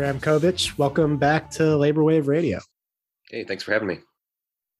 Graham 0.00 0.18
Kovich. 0.18 0.78
Welcome 0.78 1.18
back 1.18 1.50
to 1.50 1.76
Labor 1.76 2.02
Wave 2.02 2.26
Radio. 2.26 2.60
Hey, 3.28 3.44
thanks 3.44 3.62
for 3.62 3.74
having 3.74 3.86
me. 3.86 3.98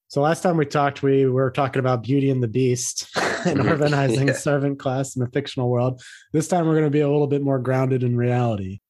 So 0.09 0.23
last 0.23 0.43
time 0.43 0.57
we 0.57 0.65
talked, 0.65 1.03
we 1.03 1.27
were 1.27 1.51
talking 1.51 1.79
about 1.79 2.03
Beauty 2.03 2.31
and 2.31 2.43
the 2.43 2.49
Beast 2.49 3.07
and 3.45 3.61
organizing 3.69 4.29
yeah. 4.29 4.33
servant 4.33 4.79
class 4.79 5.17
in 5.17 5.23
a 5.23 5.27
fictional 5.27 5.69
world. 5.69 6.01
This 6.33 6.49
time 6.49 6.65
we're 6.65 6.73
going 6.73 6.87
to 6.87 6.91
be 6.91 7.03
a 7.03 7.11
little 7.11 7.27
bit 7.27 7.43
more 7.43 7.59
grounded 7.59 8.03
in 8.03 8.17
reality. 8.17 8.81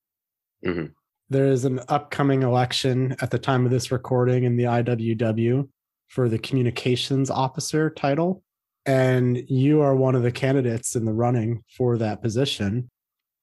Mm-hmm. 0.64 0.92
There 1.30 1.46
is 1.46 1.64
an 1.64 1.80
upcoming 1.88 2.44
election 2.44 3.16
at 3.20 3.32
the 3.32 3.38
time 3.40 3.64
of 3.64 3.72
this 3.72 3.90
recording 3.90 4.44
in 4.44 4.56
the 4.56 4.64
IWW 4.66 5.68
for 6.06 6.28
the 6.28 6.38
communications 6.38 7.28
officer 7.28 7.90
title. 7.90 8.44
And 8.86 9.36
you 9.48 9.80
are 9.80 9.96
one 9.96 10.14
of 10.14 10.22
the 10.22 10.30
candidates 10.30 10.94
in 10.94 11.06
the 11.06 11.12
running 11.12 11.64
for 11.76 11.98
that 11.98 12.22
position. 12.22 12.88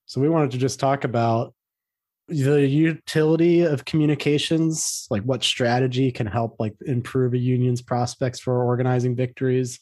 So 0.05 0.21
we 0.21 0.29
wanted 0.29 0.51
to 0.51 0.57
just 0.57 0.79
talk 0.79 1.03
about 1.03 1.53
the 2.27 2.67
utility 2.67 3.61
of 3.61 3.85
communications, 3.85 5.07
like 5.09 5.23
what 5.23 5.43
strategy 5.43 6.11
can 6.11 6.27
help 6.27 6.55
like 6.59 6.75
improve 6.85 7.33
a 7.33 7.37
union's 7.37 7.81
prospects 7.81 8.39
for 8.39 8.63
organizing 8.63 9.15
victories 9.15 9.79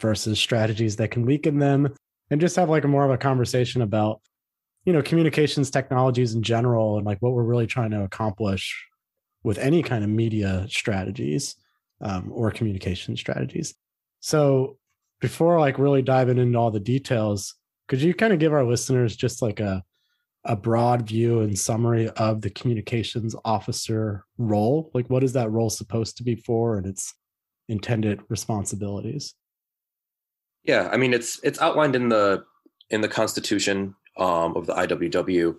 versus 0.00 0.38
strategies 0.38 0.96
that 0.96 1.10
can 1.10 1.24
weaken 1.24 1.58
them. 1.58 1.94
And 2.30 2.40
just 2.40 2.56
have 2.56 2.68
like 2.68 2.84
a 2.84 2.88
more 2.88 3.04
of 3.04 3.10
a 3.10 3.18
conversation 3.18 3.82
about 3.82 4.20
you 4.86 4.92
know 4.92 5.02
communications 5.02 5.70
technologies 5.70 6.34
in 6.34 6.42
general 6.42 6.96
and 6.96 7.04
like 7.04 7.18
what 7.20 7.32
we're 7.32 7.42
really 7.42 7.66
trying 7.66 7.90
to 7.90 8.02
accomplish 8.02 8.86
with 9.42 9.58
any 9.58 9.82
kind 9.82 10.02
of 10.02 10.08
media 10.08 10.66
strategies 10.70 11.56
um, 12.00 12.30
or 12.32 12.50
communication 12.50 13.16
strategies 13.16 13.74
so 14.20 14.78
before 15.20 15.60
like 15.60 15.78
really 15.78 16.02
diving 16.02 16.38
into 16.38 16.58
all 16.58 16.70
the 16.70 16.80
details 16.80 17.54
could 17.88 18.00
you 18.00 18.14
kind 18.14 18.32
of 18.32 18.38
give 18.38 18.52
our 18.52 18.64
listeners 18.64 19.16
just 19.16 19.42
like 19.42 19.60
a 19.60 19.82
a 20.46 20.56
broad 20.56 21.06
view 21.06 21.40
and 21.40 21.58
summary 21.58 22.08
of 22.10 22.40
the 22.40 22.50
communications 22.50 23.34
officer 23.44 24.24
role 24.38 24.90
like 24.94 25.08
what 25.10 25.24
is 25.24 25.32
that 25.32 25.50
role 25.50 25.70
supposed 25.70 26.16
to 26.16 26.22
be 26.22 26.34
for 26.34 26.76
and 26.76 26.86
its 26.86 27.14
intended 27.68 28.20
responsibilities 28.28 29.34
yeah 30.64 30.88
i 30.92 30.96
mean 30.96 31.12
it's 31.12 31.40
it's 31.42 31.60
outlined 31.60 31.96
in 31.96 32.08
the 32.08 32.44
in 32.90 33.00
the 33.00 33.08
constitution 33.08 33.94
um, 34.18 34.56
of 34.56 34.66
the 34.66 34.74
IWW. 34.74 35.56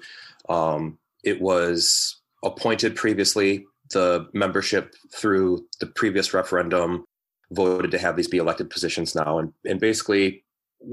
Um, 0.50 0.98
it 1.24 1.42
was 1.42 2.18
appointed 2.44 2.96
previously. 2.96 3.66
The 3.92 4.28
membership 4.34 4.96
through 5.14 5.66
the 5.80 5.88
previous 5.88 6.34
referendum 6.34 7.06
voted 7.52 7.92
to 7.92 7.98
have 7.98 8.18
these 8.18 8.28
be 8.28 8.38
elected 8.38 8.69
positions 8.69 9.16
now, 9.16 9.40
and 9.40 9.54
and 9.66 9.80
basically 9.80 10.44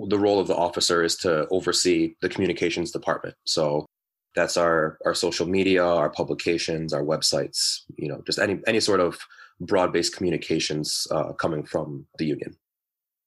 the 0.08 0.18
role 0.18 0.38
of 0.38 0.46
the 0.46 0.56
officer 0.56 1.02
is 1.02 1.16
to 1.16 1.46
oversee 1.48 2.14
the 2.20 2.28
communications 2.28 2.90
department. 2.90 3.36
So 3.44 3.86
that's 4.34 4.56
our 4.56 4.98
our 5.04 5.14
social 5.14 5.46
media, 5.46 5.84
our 5.84 6.10
publications, 6.10 6.92
our 6.92 7.02
websites. 7.02 7.80
You 7.96 8.08
know, 8.08 8.22
just 8.26 8.38
any 8.38 8.60
any 8.66 8.80
sort 8.80 9.00
of 9.00 9.18
broad 9.60 9.92
based 9.92 10.16
communications 10.16 11.06
uh, 11.10 11.32
coming 11.34 11.64
from 11.64 12.06
the 12.18 12.26
union. 12.26 12.56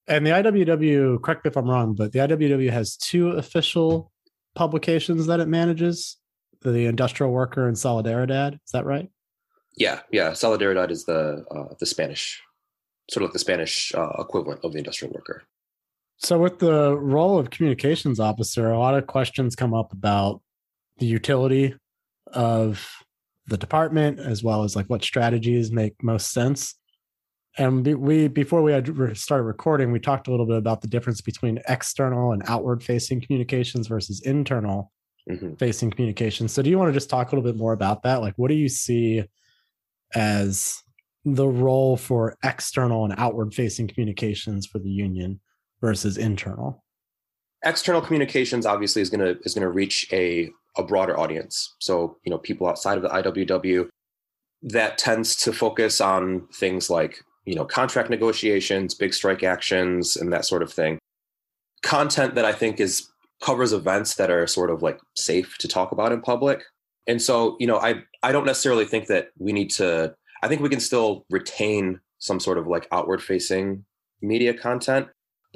And 0.10 0.26
the 0.26 0.32
IWW, 0.32 1.22
correct 1.22 1.44
me 1.44 1.50
if 1.50 1.58
I'm 1.58 1.70
wrong, 1.70 1.94
but 1.94 2.14
the 2.14 2.20
IWW 2.20 2.72
has 2.72 2.96
two 2.96 3.32
official 3.32 4.12
publications 4.56 5.28
that 5.28 5.40
it 5.40 5.48
manages 5.48 6.18
the 6.62 6.86
industrial 6.86 7.32
worker 7.32 7.68
and 7.68 7.78
solidaridad 7.78 8.54
is 8.54 8.72
that 8.74 8.86
right 8.86 9.10
yeah 9.78 10.00
yeah 10.12 10.32
solidaridad 10.32 10.90
is 10.92 11.06
the 11.06 11.46
uh, 11.52 11.74
the 11.80 11.86
spanish 11.86 12.42
sort 13.10 13.24
of 13.24 13.28
like 13.28 13.34
the 13.34 13.40
spanish 13.40 13.92
uh, 13.96 14.10
equivalent 14.20 14.60
of 14.64 14.72
the 14.72 14.78
industrial 14.78 15.14
worker 15.14 15.44
so 16.18 16.40
with 16.40 16.60
the 16.60 16.98
role 16.98 17.38
of 17.38 17.50
communications 17.50 18.20
officer 18.20 18.72
a 18.72 18.80
lot 18.80 18.96
of 18.96 19.08
questions 19.08 19.56
come 19.56 19.74
up 19.74 19.94
about 19.94 20.42
the 21.00 21.06
utility 21.06 21.76
of 22.34 22.88
the 23.48 23.58
department 23.58 24.20
as 24.20 24.44
well 24.44 24.64
as 24.64 24.76
like 24.76 24.88
what 24.88 25.04
strategies 25.04 25.72
make 25.72 25.94
most 26.04 26.32
sense. 26.32 26.76
And 27.58 27.86
we 27.86 28.28
before 28.28 28.62
we 28.62 28.72
had 28.72 28.88
started 29.18 29.44
recording 29.44 29.92
we 29.92 30.00
talked 30.00 30.28
a 30.28 30.32
little 30.32 30.46
bit 30.46 30.58
about 30.58 30.82
the 30.82 30.88
difference 30.88 31.22
between 31.22 31.60
external 31.68 32.34
and 32.34 32.44
outward 32.46 32.84
facing 32.84 33.22
communications 33.22 33.88
versus 33.88 34.22
internal 34.22 34.92
mm-hmm. 35.30 35.56
facing 35.56 35.90
communications. 35.90 36.52
So 36.52 36.62
do 36.62 36.70
you 36.70 36.78
want 36.78 36.90
to 36.90 36.94
just 36.94 37.10
talk 37.10 37.32
a 37.32 37.36
little 37.36 37.50
bit 37.50 37.58
more 37.58 37.74
about 37.74 38.04
that? 38.04 38.22
Like 38.22 38.36
what 38.36 38.50
do 38.50 38.56
you 38.56 38.70
see 38.70 39.24
as 40.14 40.84
the 41.26 41.48
role 41.48 41.98
for 41.98 42.38
external 42.44 43.06
and 43.06 43.14
outward 43.18 43.54
facing 43.54 43.88
communications 43.88 44.66
for 44.66 44.80
the 44.80 44.90
union 44.90 45.40
versus 45.82 46.18
internal? 46.18 46.84
External 47.64 48.02
communications 48.02 48.66
obviously 48.66 49.02
is 49.02 49.10
going 49.10 49.20
to 49.22 49.42
is 49.44 49.54
going 49.54 49.64
to 49.64 49.72
reach 49.72 50.08
a 50.12 50.50
a 50.78 50.84
broader 50.84 51.20
audience. 51.20 51.76
So 51.80 52.18
you 52.24 52.30
know 52.30 52.38
people 52.38 52.68
outside 52.68 52.98
of 52.98 53.04
the 53.04 53.10
iww 53.10 53.90
that 54.64 54.98
tends 54.98 55.36
to 55.36 55.54
focus 55.54 56.02
on 56.02 56.48
things 56.54 56.90
like 56.90 57.24
you 57.46 57.56
know 57.56 57.66
contract 57.66 58.10
negotiations 58.10 58.94
big 58.94 59.14
strike 59.14 59.44
actions 59.44 60.16
and 60.16 60.32
that 60.32 60.46
sort 60.46 60.62
of 60.62 60.72
thing. 60.72 61.00
Content 61.84 62.36
that 62.36 62.46
i 62.46 62.54
think 62.54 62.80
is 62.80 63.10
covers 63.44 63.74
events 63.74 64.16
that 64.16 64.32
are 64.32 64.48
sort 64.48 64.70
of 64.70 64.82
like 64.82 65.00
safe 65.16 65.58
to 65.60 65.68
talk 65.68 65.92
about 65.92 66.12
in 66.12 66.22
public. 66.22 66.64
And 67.08 67.22
so 67.22 67.58
you 67.60 67.68
know 67.68 67.78
i 67.78 68.04
i 68.22 68.32
don't 68.32 68.46
necessarily 68.46 68.86
think 68.86 69.08
that 69.08 69.30
we 69.40 69.52
need 69.52 69.72
to 69.72 70.14
i 70.44 70.48
think 70.48 70.62
we 70.62 70.70
can 70.70 70.80
still 70.80 71.26
retain 71.30 72.00
some 72.20 72.40
sort 72.40 72.58
of 72.58 72.68
like 72.68 72.88
outward 72.92 73.22
facing 73.22 73.86
media 74.22 74.54
content 74.54 75.08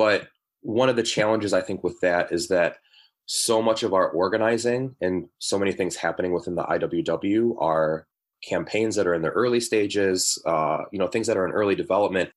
but 0.02 0.28
one 0.62 0.90
of 0.90 0.96
the 0.96 1.04
challenges 1.04 1.54
i 1.54 1.62
think 1.62 1.84
with 1.84 2.00
that 2.02 2.32
is 2.32 2.48
that 2.48 2.78
so 3.26 3.62
much 3.62 3.84
of 3.84 3.94
our 3.94 4.10
organizing 4.10 4.96
and 5.02 5.28
so 5.40 5.58
many 5.58 5.72
things 5.72 5.96
happening 5.96 6.34
within 6.34 6.56
the 6.56 6.64
iww 6.64 7.56
are 7.60 8.08
campaigns 8.42 8.96
that 8.96 9.08
are 9.08 9.14
in 9.14 9.22
the 9.22 9.30
early 9.30 9.60
stages, 9.60 10.42
uh, 10.46 10.80
you 10.92 11.00
know, 11.00 11.08
things 11.08 11.28
that 11.28 11.38
are 11.38 11.46
in 11.46 11.52
early 11.52 11.76
development. 11.76 12.30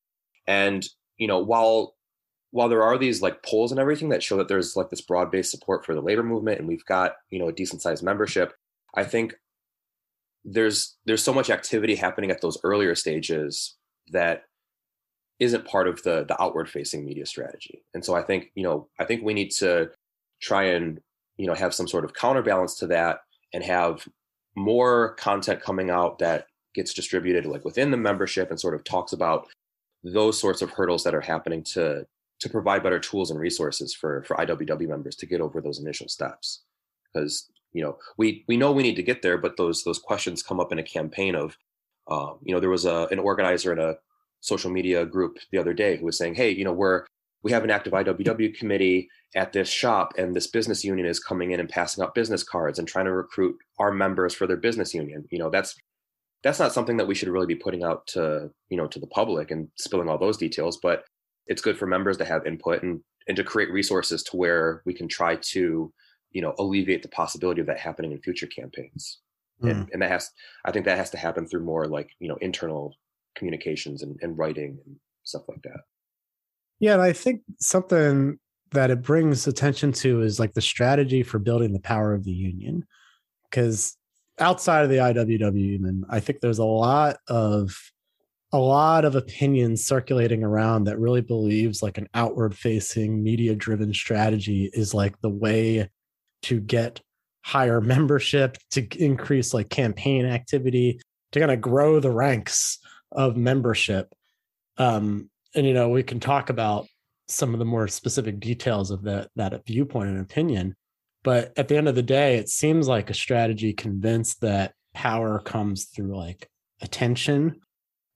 And, 0.47 0.87
you 1.17 1.27
know, 1.27 1.39
while 1.39 1.95
while 2.51 2.69
there 2.69 2.85
are 2.85 2.97
these 2.97 3.21
like 3.21 3.43
polls 3.43 3.73
and 3.73 3.81
everything 3.81 4.11
that 4.11 4.23
show 4.23 4.37
that 4.37 4.47
there's 4.47 4.77
like 4.77 4.89
this 4.89 5.01
broad-based 5.01 5.51
support 5.51 5.85
for 5.85 5.93
the 5.93 6.01
labor 6.01 6.23
movement 6.23 6.61
and 6.61 6.69
we've 6.69 6.85
got, 6.85 7.15
you 7.31 7.41
know, 7.41 7.49
a 7.49 7.53
decent 7.53 7.83
sized 7.83 8.05
membership, 8.05 8.53
I 8.95 9.05
think 9.05 9.35
there's 10.45 10.97
there's 11.05 11.25
so 11.25 11.35
much 11.35 11.51
activity 11.51 11.97
happening 11.97 12.31
at 12.31 12.41
those 12.41 12.59
earlier 12.63 12.95
stages 12.95 13.77
that 14.13 14.43
isn't 15.41 15.67
part 15.67 15.89
of 15.89 16.03
the 16.03 16.25
the 16.25 16.41
outward 16.41 16.69
facing 16.69 17.05
media 17.05 17.27
strategy. 17.27 17.85
And 17.93 18.05
so 18.05 18.15
I 18.15 18.23
think, 18.23 18.51
you 18.55 18.63
know, 18.63 18.89
I 18.99 19.05
think 19.05 19.23
we 19.23 19.35
need 19.35 19.51
to 19.59 19.91
try 20.41 20.65
and, 20.65 21.01
you 21.37 21.47
know, 21.47 21.55
have 21.55 21.75
some 21.75 21.89
sort 21.89 22.05
of 22.05 22.15
counterbalance 22.15 22.77
to 22.79 22.87
that 22.89 23.21
and 23.53 23.65
have 23.65 24.07
more 24.57 25.15
content 25.15 25.61
coming 25.61 25.91
out 25.91 26.19
that 26.19 26.47
gets 26.75 26.93
distributed 26.93 27.47
like 27.47 27.65
within 27.65 27.91
the 27.91 27.97
membership 27.97 28.51
and 28.51 28.61
sort 28.61 28.75
of 28.75 28.85
talks 28.85 29.13
about 29.13 29.47
those 30.03 30.39
sorts 30.39 30.61
of 30.61 30.71
hurdles 30.71 31.05
that 31.05 31.15
are 31.15 31.21
happening 31.21 31.63
to 31.63 32.05
to 32.41 32.49
provide 32.51 32.83
better 32.83 32.99
tools 32.99 33.31
and 33.31 33.41
resources 33.41 33.95
for 33.95 34.23
for 34.25 34.37
IWW 34.37 34.89
members 34.89 35.17
to 35.17 35.27
get 35.27 35.41
over 35.41 35.61
those 35.61 35.81
initial 35.81 36.09
steps 36.09 36.63
because 37.13 37.51
you 37.73 37.83
know 37.83 37.97
we 38.19 38.45
we 38.49 38.57
know 38.57 38.73
we 38.73 38.83
need 38.83 38.97
to 38.97 39.03
get 39.03 39.23
there 39.23 39.39
but 39.39 39.57
those 39.57 39.83
those 39.85 39.99
questions 39.99 40.43
come 40.43 40.61
up 40.61 40.73
in 40.73 40.79
a 40.79 40.83
campaign 40.83 41.35
of 41.35 41.57
um, 42.11 42.39
you 42.43 42.55
know 42.55 42.61
there 42.61 42.71
was 42.71 42.85
a 42.85 43.09
an 43.11 43.19
organizer 43.19 43.73
in 43.73 43.79
a 43.79 43.95
social 44.45 44.71
media 44.71 45.07
group 45.07 45.39
the 45.53 45.59
other 45.59 45.73
day 45.73 45.97
who 45.97 46.05
was 46.05 46.19
saying 46.19 46.35
hey 46.35 46.51
you 46.51 46.65
know 46.65 46.73
we're 46.73 47.05
we 47.45 47.53
have 47.53 47.63
an 47.63 47.71
active 47.71 47.93
IWW 47.93 48.57
committee 48.57 49.09
at 49.37 49.53
this 49.53 49.69
shop, 49.69 50.15
and 50.17 50.35
this 50.35 50.47
business 50.47 50.83
union 50.83 51.07
is 51.07 51.21
coming 51.21 51.53
in 51.53 51.61
and 51.61 51.69
passing 51.69 52.03
out 52.03 52.15
business 52.15 52.43
cards 52.43 52.79
and 52.79 52.89
trying 52.89 53.05
to 53.05 53.13
recruit 53.13 53.57
our 53.79 53.93
members 53.93 54.35
for 54.35 54.47
their 54.47 54.57
business 54.57 54.95
union. 54.95 55.29
You 55.31 55.39
know, 55.39 55.51
that's 55.51 55.77
that's 56.43 56.59
not 56.59 56.73
something 56.73 56.97
that 56.97 57.07
we 57.07 57.15
should 57.15 57.29
really 57.29 57.47
be 57.47 57.55
putting 57.55 57.85
out 57.85 58.07
to 58.09 58.51
you 58.71 58.77
know 58.77 58.87
to 58.89 58.99
the 58.99 59.07
public 59.09 59.51
and 59.51 59.69
spilling 59.77 60.09
all 60.09 60.19
those 60.19 60.39
details. 60.39 60.79
But 60.83 61.05
it's 61.47 61.63
good 61.63 61.79
for 61.79 61.87
members 61.87 62.17
to 62.17 62.25
have 62.25 62.47
input 62.47 62.83
and 62.83 63.01
and 63.29 63.37
to 63.37 63.45
create 63.45 63.71
resources 63.71 64.23
to 64.25 64.37
where 64.37 64.83
we 64.87 64.95
can 64.95 65.07
try 65.07 65.37
to 65.37 65.93
you 66.31 66.43
know 66.43 66.55
alleviate 66.59 67.03
the 67.03 67.09
possibility 67.09 67.61
of 67.61 67.67
that 67.67 67.79
happening 67.79 68.13
in 68.13 68.23
future 68.23 68.47
campaigns. 68.47 69.21
Mm. 69.63 69.71
And, 69.71 69.91
and 69.93 70.03
that 70.03 70.11
has, 70.11 70.31
I 70.65 70.73
think, 70.73 70.85
that 70.87 70.99
has 70.99 71.11
to 71.11 71.17
happen 71.17 71.47
through 71.47 71.65
more 71.65 71.87
like 71.87 72.09
you 72.21 72.29
know 72.29 72.37
internal 72.37 72.95
communications 73.35 74.03
and, 74.03 74.17
and 74.23 74.39
writing 74.39 74.79
and 74.87 74.97
stuff 75.23 75.43
like 75.49 75.63
that. 75.63 75.81
Yeah, 76.81 76.95
and 76.95 77.03
I 77.03 77.13
think 77.13 77.43
something 77.61 78.39
that 78.73 78.91
it 78.91 79.03
brings 79.03 79.47
attention 79.47 79.93
to 79.93 80.21
is 80.23 80.41
like 80.41 80.55
the 80.55 80.61
strategy 80.61 81.23
for 81.23 81.39
building 81.39 81.73
the 81.73 81.81
power 81.81 82.13
of 82.13 82.25
the 82.25 82.33
union. 82.33 82.85
Because 83.49 83.97
outside 84.39 84.83
of 84.83 84.91
the 84.91 84.97
IWW, 84.97 85.85
and 85.87 86.05
I 86.11 86.21
think 86.21 86.41
there's 86.41 86.59
a 86.59 86.65
lot 86.65 87.19
of 87.29 87.77
a 88.53 88.59
lot 88.59 89.05
of 89.05 89.17
opinions 89.17 89.85
circulating 89.85 90.45
around 90.45 90.85
that 90.85 90.99
really 90.99 91.21
believes 91.21 91.83
like 91.83 91.99
an 91.99 92.09
outward 92.15 92.57
facing 92.57 93.21
media 93.21 93.53
driven 93.57 93.93
strategy 93.93 94.71
is 94.73 94.95
like 94.95 95.21
the 95.23 95.29
way 95.29 95.89
to 96.43 96.61
get 96.61 97.01
higher 97.43 97.81
membership 97.95 98.57
to 98.71 98.87
increase 99.03 99.53
like 99.53 99.71
campaign 99.71 100.25
activity 100.25 101.01
to 101.33 101.41
kind 101.41 101.51
of 101.51 101.61
grow 101.61 101.99
the 101.99 102.13
ranks 102.13 102.79
of 103.15 103.37
membership 103.37 104.13
um 104.79 105.31
and 105.55 105.67
you 105.67 105.73
know 105.75 105.89
we 105.89 106.03
can 106.03 106.21
talk 106.21 106.51
about 106.51 106.87
some 107.29 107.55
of 107.55 107.59
the 107.59 107.65
more 107.65 107.89
specific 107.89 108.41
details 108.41 108.91
of 108.91 109.03
that 109.03 109.31
that 109.37 109.65
viewpoint 109.67 110.11
and 110.11 110.21
opinion 110.21 110.75
But 111.25 111.53
at 111.57 111.69
the 111.69 111.77
end 111.77 111.89
of 111.89 111.95
the 111.95 112.03
day, 112.03 112.37
it 112.37 112.49
seems 112.49 112.87
like 112.87 113.11
a 113.11 113.15
strategy 113.15 113.73
convinced 113.73 114.41
that 114.43 114.75
power 114.93 115.41
comes 115.41 115.87
through 115.87 116.17
like 116.17 116.49
attention 116.83 117.61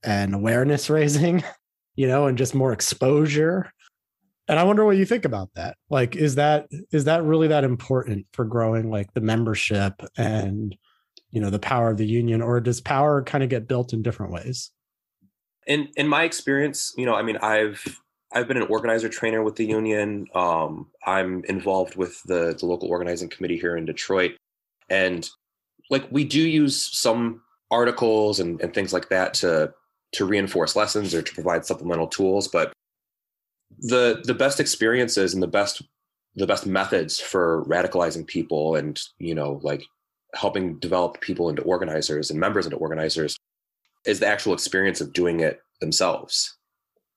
and 0.02 0.34
awareness 0.34 0.90
raising, 0.90 1.42
you 1.96 2.06
know, 2.06 2.26
and 2.26 2.38
just 2.38 2.54
more 2.54 2.72
exposure. 2.72 3.72
And 4.46 4.58
I 4.58 4.64
wonder 4.64 4.84
what 4.84 4.96
you 4.98 5.06
think 5.06 5.24
about 5.24 5.50
that. 5.54 5.76
Like, 5.90 6.16
is 6.16 6.34
that 6.36 6.68
is 6.92 7.04
that 7.04 7.24
really 7.24 7.48
that 7.48 7.64
important 7.64 8.26
for 8.32 8.44
growing 8.44 8.90
like 8.90 9.12
the 9.14 9.20
membership 9.22 10.02
and 10.16 10.76
you 11.30 11.40
know 11.40 11.50
the 11.50 11.58
power 11.58 11.90
of 11.90 11.96
the 11.98 12.06
union, 12.06 12.42
or 12.42 12.60
does 12.60 12.80
power 12.80 13.22
kind 13.22 13.42
of 13.44 13.50
get 13.50 13.68
built 13.68 13.92
in 13.92 14.02
different 14.02 14.32
ways? 14.32 14.70
In 15.69 15.88
in 15.97 16.09
my 16.09 16.25
experience, 16.25 16.93
you 16.97 17.06
know, 17.06 17.15
I 17.15 17.23
mean, 17.23 17.37
I've 17.37 18.00
I've 18.32 18.49
been 18.49 18.56
an 18.56 18.65
organizer 18.65 19.09
trainer 19.09 19.44
with 19.44 19.55
the 19.55 19.67
union. 19.67 20.26
Um, 20.35 20.88
I'm 21.06 21.44
involved 21.44 21.94
with 21.94 22.20
the 22.25 22.56
the 22.59 22.67
local 22.67 22.88
organizing 22.88 23.29
committee 23.29 23.59
here 23.59 23.76
in 23.76 23.85
Detroit, 23.85 24.32
and 24.91 25.29
like 25.91 26.06
we 26.11 26.25
do 26.25 26.41
use 26.41 26.99
some 26.99 27.43
articles 27.70 28.41
and, 28.41 28.61
and 28.61 28.73
things 28.75 28.93
like 28.93 29.09
that 29.11 29.35
to 29.35 29.73
to 30.12 30.25
reinforce 30.25 30.75
lessons 30.75 31.15
or 31.15 31.23
to 31.23 31.35
provide 31.35 31.67
supplemental 31.67 32.06
tools 32.06 32.49
but 32.49 32.73
the 33.81 34.23
the 34.25 34.35
best 34.35 34.61
experiences 34.61 35.35
and 35.35 35.43
the 35.43 35.49
best 35.49 35.82
the 36.35 36.47
best 36.47 36.67
methods 36.67 37.20
for 37.20 37.65
radicalizing 37.67 38.26
people 38.26 38.75
and 38.76 39.00
you 39.19 39.35
know 39.35 39.61
like 39.62 39.85
helping 40.35 40.79
develop 40.79 41.20
people 41.20 41.49
into 41.49 41.62
organizers 41.62 42.31
and 42.31 42.41
members 42.41 42.65
into 42.65 42.76
organizers 42.76 43.37
is 44.06 44.20
the 44.20 44.26
actual 44.26 44.54
experience 44.54 45.00
of 45.00 45.12
doing 45.12 45.40
it 45.40 45.60
themselves 45.80 46.56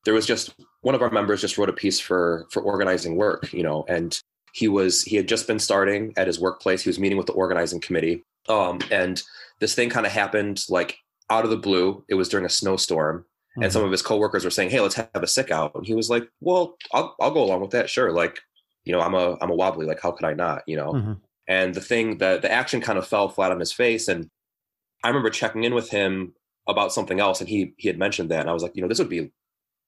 there 0.04 0.14
was 0.14 0.26
just 0.26 0.54
one 0.82 0.94
of 0.94 1.02
our 1.02 1.10
members 1.10 1.40
just 1.40 1.58
wrote 1.58 1.68
a 1.68 1.72
piece 1.72 2.00
for 2.00 2.46
for 2.50 2.62
organizing 2.62 3.16
work 3.16 3.52
you 3.52 3.62
know 3.62 3.84
and 3.88 4.20
he 4.54 4.68
was 4.68 5.02
he 5.02 5.16
had 5.16 5.28
just 5.28 5.46
been 5.46 5.58
starting 5.58 6.12
at 6.16 6.26
his 6.26 6.40
workplace 6.40 6.82
he 6.82 6.88
was 6.88 6.98
meeting 6.98 7.18
with 7.18 7.26
the 7.26 7.32
organizing 7.32 7.80
committee 7.80 8.24
um, 8.48 8.80
and 8.90 9.22
this 9.60 9.74
thing 9.74 9.90
kind 9.90 10.06
of 10.06 10.12
happened 10.12 10.64
like 10.68 10.98
out 11.30 11.44
of 11.44 11.50
the 11.50 11.56
blue. 11.56 12.04
It 12.08 12.14
was 12.14 12.28
during 12.28 12.46
a 12.46 12.50
snowstorm, 12.50 13.20
mm-hmm. 13.20 13.62
and 13.62 13.72
some 13.72 13.84
of 13.84 13.90
his 13.90 14.02
coworkers 14.02 14.44
were 14.44 14.50
saying, 14.50 14.70
"Hey, 14.70 14.80
let's 14.80 14.96
have 14.96 15.08
a 15.14 15.26
sick 15.26 15.50
out." 15.50 15.74
And 15.74 15.86
he 15.86 15.94
was 15.94 16.10
like, 16.10 16.28
"Well, 16.40 16.76
I'll 16.92 17.14
I'll 17.20 17.30
go 17.30 17.42
along 17.42 17.60
with 17.60 17.70
that. 17.70 17.88
Sure. 17.88 18.12
Like, 18.12 18.40
you 18.84 18.92
know, 18.92 19.00
I'm 19.00 19.14
a 19.14 19.36
I'm 19.40 19.50
a 19.50 19.54
wobbly. 19.54 19.86
Like, 19.86 20.00
how 20.00 20.12
could 20.12 20.26
I 20.26 20.34
not? 20.34 20.62
You 20.66 20.76
know." 20.76 20.92
Mm-hmm. 20.92 21.12
And 21.48 21.74
the 21.74 21.80
thing 21.80 22.18
that 22.18 22.42
the 22.42 22.52
action 22.52 22.80
kind 22.80 22.98
of 22.98 23.06
fell 23.06 23.28
flat 23.28 23.52
on 23.52 23.60
his 23.60 23.72
face, 23.72 24.08
and 24.08 24.28
I 25.02 25.08
remember 25.08 25.30
checking 25.30 25.64
in 25.64 25.74
with 25.74 25.90
him 25.90 26.34
about 26.68 26.92
something 26.92 27.20
else, 27.20 27.40
and 27.40 27.48
he 27.48 27.74
he 27.78 27.88
had 27.88 27.98
mentioned 27.98 28.30
that, 28.30 28.40
and 28.40 28.50
I 28.50 28.52
was 28.52 28.62
like, 28.62 28.76
you 28.76 28.82
know, 28.82 28.88
this 28.88 28.98
would 28.98 29.08
be 29.08 29.30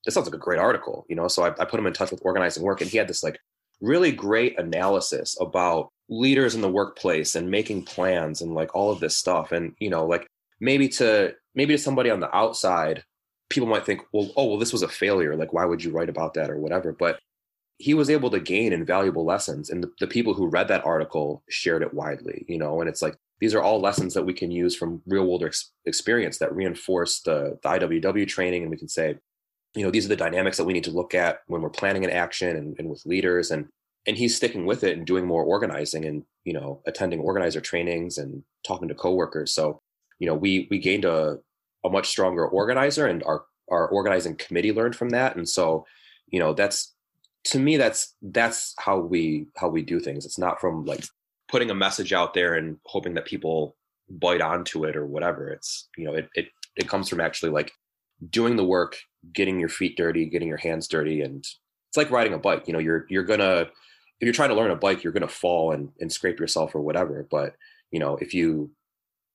this 0.04 0.14
sounds 0.14 0.26
like 0.26 0.34
a 0.34 0.38
great 0.38 0.58
article, 0.58 1.06
you 1.08 1.16
know. 1.16 1.28
So 1.28 1.44
I, 1.44 1.48
I 1.58 1.64
put 1.64 1.80
him 1.80 1.86
in 1.86 1.92
touch 1.92 2.10
with 2.10 2.20
organizing 2.24 2.62
work, 2.62 2.80
and 2.80 2.90
he 2.90 2.98
had 2.98 3.08
this 3.08 3.22
like 3.22 3.38
really 3.80 4.12
great 4.12 4.58
analysis 4.58 5.36
about 5.40 5.90
leaders 6.08 6.54
in 6.54 6.60
the 6.60 6.70
workplace 6.70 7.34
and 7.34 7.50
making 7.50 7.84
plans 7.84 8.42
and 8.42 8.54
like 8.54 8.74
all 8.74 8.90
of 8.90 9.00
this 9.00 9.16
stuff. 9.16 9.52
And 9.52 9.74
you 9.78 9.90
know 9.90 10.06
like 10.06 10.26
maybe 10.60 10.88
to 10.88 11.34
maybe 11.54 11.74
to 11.74 11.78
somebody 11.78 12.10
on 12.10 12.20
the 12.20 12.34
outside 12.34 13.02
people 13.50 13.68
might 13.68 13.84
think 13.84 14.02
well 14.12 14.30
oh 14.36 14.46
well 14.46 14.58
this 14.58 14.72
was 14.72 14.82
a 14.82 14.88
failure 14.88 15.36
like 15.36 15.52
why 15.52 15.64
would 15.64 15.82
you 15.82 15.90
write 15.90 16.08
about 16.08 16.34
that 16.34 16.50
or 16.50 16.58
whatever? 16.58 16.92
But 16.92 17.18
he 17.78 17.94
was 17.94 18.08
able 18.08 18.30
to 18.30 18.38
gain 18.40 18.72
invaluable 18.72 19.24
lessons 19.24 19.70
and 19.70 19.82
the, 19.82 19.90
the 19.98 20.06
people 20.06 20.32
who 20.32 20.46
read 20.46 20.68
that 20.68 20.84
article 20.86 21.42
shared 21.48 21.82
it 21.82 21.94
widely 21.94 22.44
you 22.48 22.58
know? 22.58 22.80
And 22.80 22.88
it's 22.88 23.02
like 23.02 23.16
these 23.40 23.54
are 23.54 23.62
all 23.62 23.80
lessons 23.80 24.14
that 24.14 24.24
we 24.24 24.32
can 24.32 24.50
use 24.50 24.76
from 24.76 25.02
real 25.06 25.24
world 25.24 25.44
ex- 25.44 25.72
experience 25.84 26.38
that 26.38 26.54
reinforce 26.54 27.20
the, 27.20 27.58
the 27.62 27.68
iww 27.68 28.26
training. 28.28 28.62
And 28.62 28.70
we 28.70 28.76
can 28.76 28.88
say 28.88 29.16
you 29.74 29.84
know 29.84 29.90
these 29.90 30.04
are 30.06 30.08
the 30.08 30.16
dynamics 30.16 30.56
that 30.56 30.64
we 30.64 30.72
need 30.72 30.84
to 30.84 30.92
look 30.92 31.14
at 31.14 31.40
when 31.46 31.60
we're 31.60 31.70
planning 31.70 32.04
an 32.04 32.10
action 32.10 32.56
and, 32.56 32.76
and 32.78 32.88
with 32.88 33.04
leaders. 33.06 33.50
And 33.50 33.66
and 34.06 34.16
he's 34.16 34.36
sticking 34.36 34.66
with 34.66 34.84
it 34.84 34.96
and 34.96 35.06
doing 35.06 35.26
more 35.26 35.44
organizing 35.44 36.04
and 36.04 36.22
you 36.44 36.52
know 36.52 36.80
attending 36.86 37.20
organizer 37.20 37.60
trainings 37.60 38.18
and 38.18 38.42
talking 38.66 38.88
to 38.88 38.94
coworkers. 38.94 39.52
So 39.52 39.80
you 40.18 40.26
know 40.26 40.34
we 40.34 40.68
we 40.70 40.78
gained 40.78 41.04
a 41.04 41.38
a 41.84 41.90
much 41.90 42.08
stronger 42.08 42.46
organizer 42.46 43.06
and 43.06 43.22
our 43.24 43.44
our 43.70 43.88
organizing 43.88 44.36
committee 44.36 44.72
learned 44.72 44.96
from 44.96 45.10
that. 45.10 45.36
And 45.36 45.48
so 45.48 45.86
you 46.28 46.38
know 46.38 46.54
that's 46.54 46.94
to 47.44 47.58
me 47.58 47.76
that's 47.76 48.14
that's 48.22 48.74
how 48.78 48.98
we 48.98 49.46
how 49.56 49.68
we 49.68 49.82
do 49.82 49.98
things. 49.98 50.24
It's 50.24 50.38
not 50.38 50.60
from 50.60 50.84
like 50.84 51.04
putting 51.54 51.70
a 51.70 51.74
message 51.74 52.12
out 52.12 52.34
there 52.34 52.54
and 52.54 52.78
hoping 52.84 53.14
that 53.14 53.24
people 53.24 53.76
bite 54.10 54.40
onto 54.40 54.84
it 54.84 54.96
or 54.96 55.06
whatever 55.06 55.48
it's 55.48 55.88
you 55.96 56.04
know 56.04 56.14
it 56.14 56.28
it, 56.34 56.48
it 56.76 56.88
comes 56.88 57.08
from 57.08 57.20
actually 57.20 57.50
like 57.50 57.70
doing 58.28 58.56
the 58.56 58.64
work 58.64 58.98
getting 59.32 59.60
your 59.60 59.68
feet 59.68 59.96
dirty 59.96 60.26
getting 60.26 60.48
your 60.48 60.58
hands 60.58 60.88
dirty 60.88 61.20
and 61.20 61.46
it's 61.88 61.96
like 61.96 62.10
riding 62.10 62.34
a 62.34 62.38
bike 62.38 62.64
you 62.66 62.72
know 62.72 62.80
you're 62.80 63.06
you're 63.08 63.22
gonna 63.22 63.68
if 64.20 64.26
you're 64.26 64.32
trying 64.32 64.50
to 64.50 64.54
learn 64.54 64.70
a 64.70 64.76
bike, 64.76 65.02
you're 65.02 65.12
to 65.12 65.28
fall 65.28 65.72
and, 65.72 65.90
and 66.00 66.12
scrape 66.12 66.40
yourself 66.40 66.74
or 66.74 66.80
whatever. 66.80 67.26
But 67.30 67.56
you 67.90 67.98
know, 67.98 68.16
if 68.16 68.32
you 68.34 68.70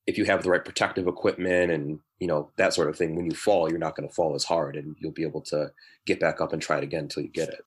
if 0.07 0.17
you 0.17 0.25
have 0.25 0.41
the 0.41 0.49
right 0.49 0.65
protective 0.65 1.07
equipment 1.07 1.71
and 1.71 1.99
you 2.19 2.27
know 2.27 2.51
that 2.57 2.73
sort 2.73 2.89
of 2.89 2.97
thing, 2.97 3.15
when 3.15 3.25
you 3.25 3.35
fall, 3.35 3.69
you're 3.69 3.77
not 3.77 3.95
going 3.95 4.07
to 4.07 4.15
fall 4.15 4.35
as 4.35 4.45
hard, 4.45 4.75
and 4.75 4.95
you'll 4.99 5.11
be 5.11 5.23
able 5.23 5.41
to 5.41 5.71
get 6.05 6.19
back 6.19 6.41
up 6.41 6.53
and 6.53 6.61
try 6.61 6.77
it 6.77 6.83
again 6.83 7.03
until 7.03 7.23
you 7.23 7.29
get 7.29 7.49
it. 7.49 7.63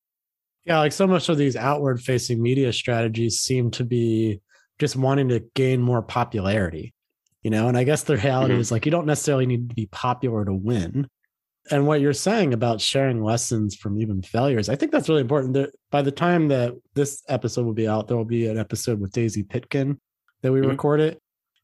Yeah, 0.65 0.79
like 0.79 0.93
so 0.93 1.07
much 1.07 1.29
of 1.29 1.39
these 1.39 1.57
outward 1.57 2.01
facing 2.01 2.41
media 2.41 2.73
strategies 2.73 3.41
seem 3.41 3.71
to 3.73 3.85
be 3.85 4.41
just 4.79 4.97
wanting 4.97 5.29
to 5.29 5.41
gain 5.55 5.83
more 5.83 6.03
popularity, 6.03 6.95
you 7.43 7.51
know. 7.51 7.69
And 7.69 7.77
I 7.77 7.85
guess 7.85 8.05
the 8.05 8.17
reality 8.17 8.55
mm-hmm. 8.55 8.61
is 8.61 8.71
like 8.71 8.85
you 8.85 8.93
don't 8.93 9.07
necessarily 9.07 9.47
need 9.47 9.69
to 9.71 9.75
be 9.75 9.87
popular 9.87 10.45
to 10.45 10.53
win 10.53 11.09
and 11.71 11.87
what 11.87 12.01
you're 12.01 12.13
saying 12.13 12.53
about 12.53 12.81
sharing 12.81 13.23
lessons 13.23 13.77
from 13.77 14.01
even 14.01 14.23
failures, 14.23 14.69
I 14.69 14.75
think 14.75 14.91
that's 14.91 15.09
really 15.09 15.21
important. 15.21 15.55
That 15.55 15.71
by 15.91 16.03
the 16.03 16.11
time 16.11 16.49
that 16.49 16.75
this 16.95 17.23
episode 17.29 17.65
will 17.65 17.73
be 17.73 17.87
out, 17.87 18.09
there 18.09 18.17
will 18.17 18.25
be 18.25 18.49
an 18.49 18.59
episode 18.59 19.01
with 19.01 19.13
Daisy 19.13 19.43
Pitkin 19.43 20.01
that 20.43 20.53
we 20.53 20.61
mm-hmm. 20.61 20.71
recorded. 20.71 21.19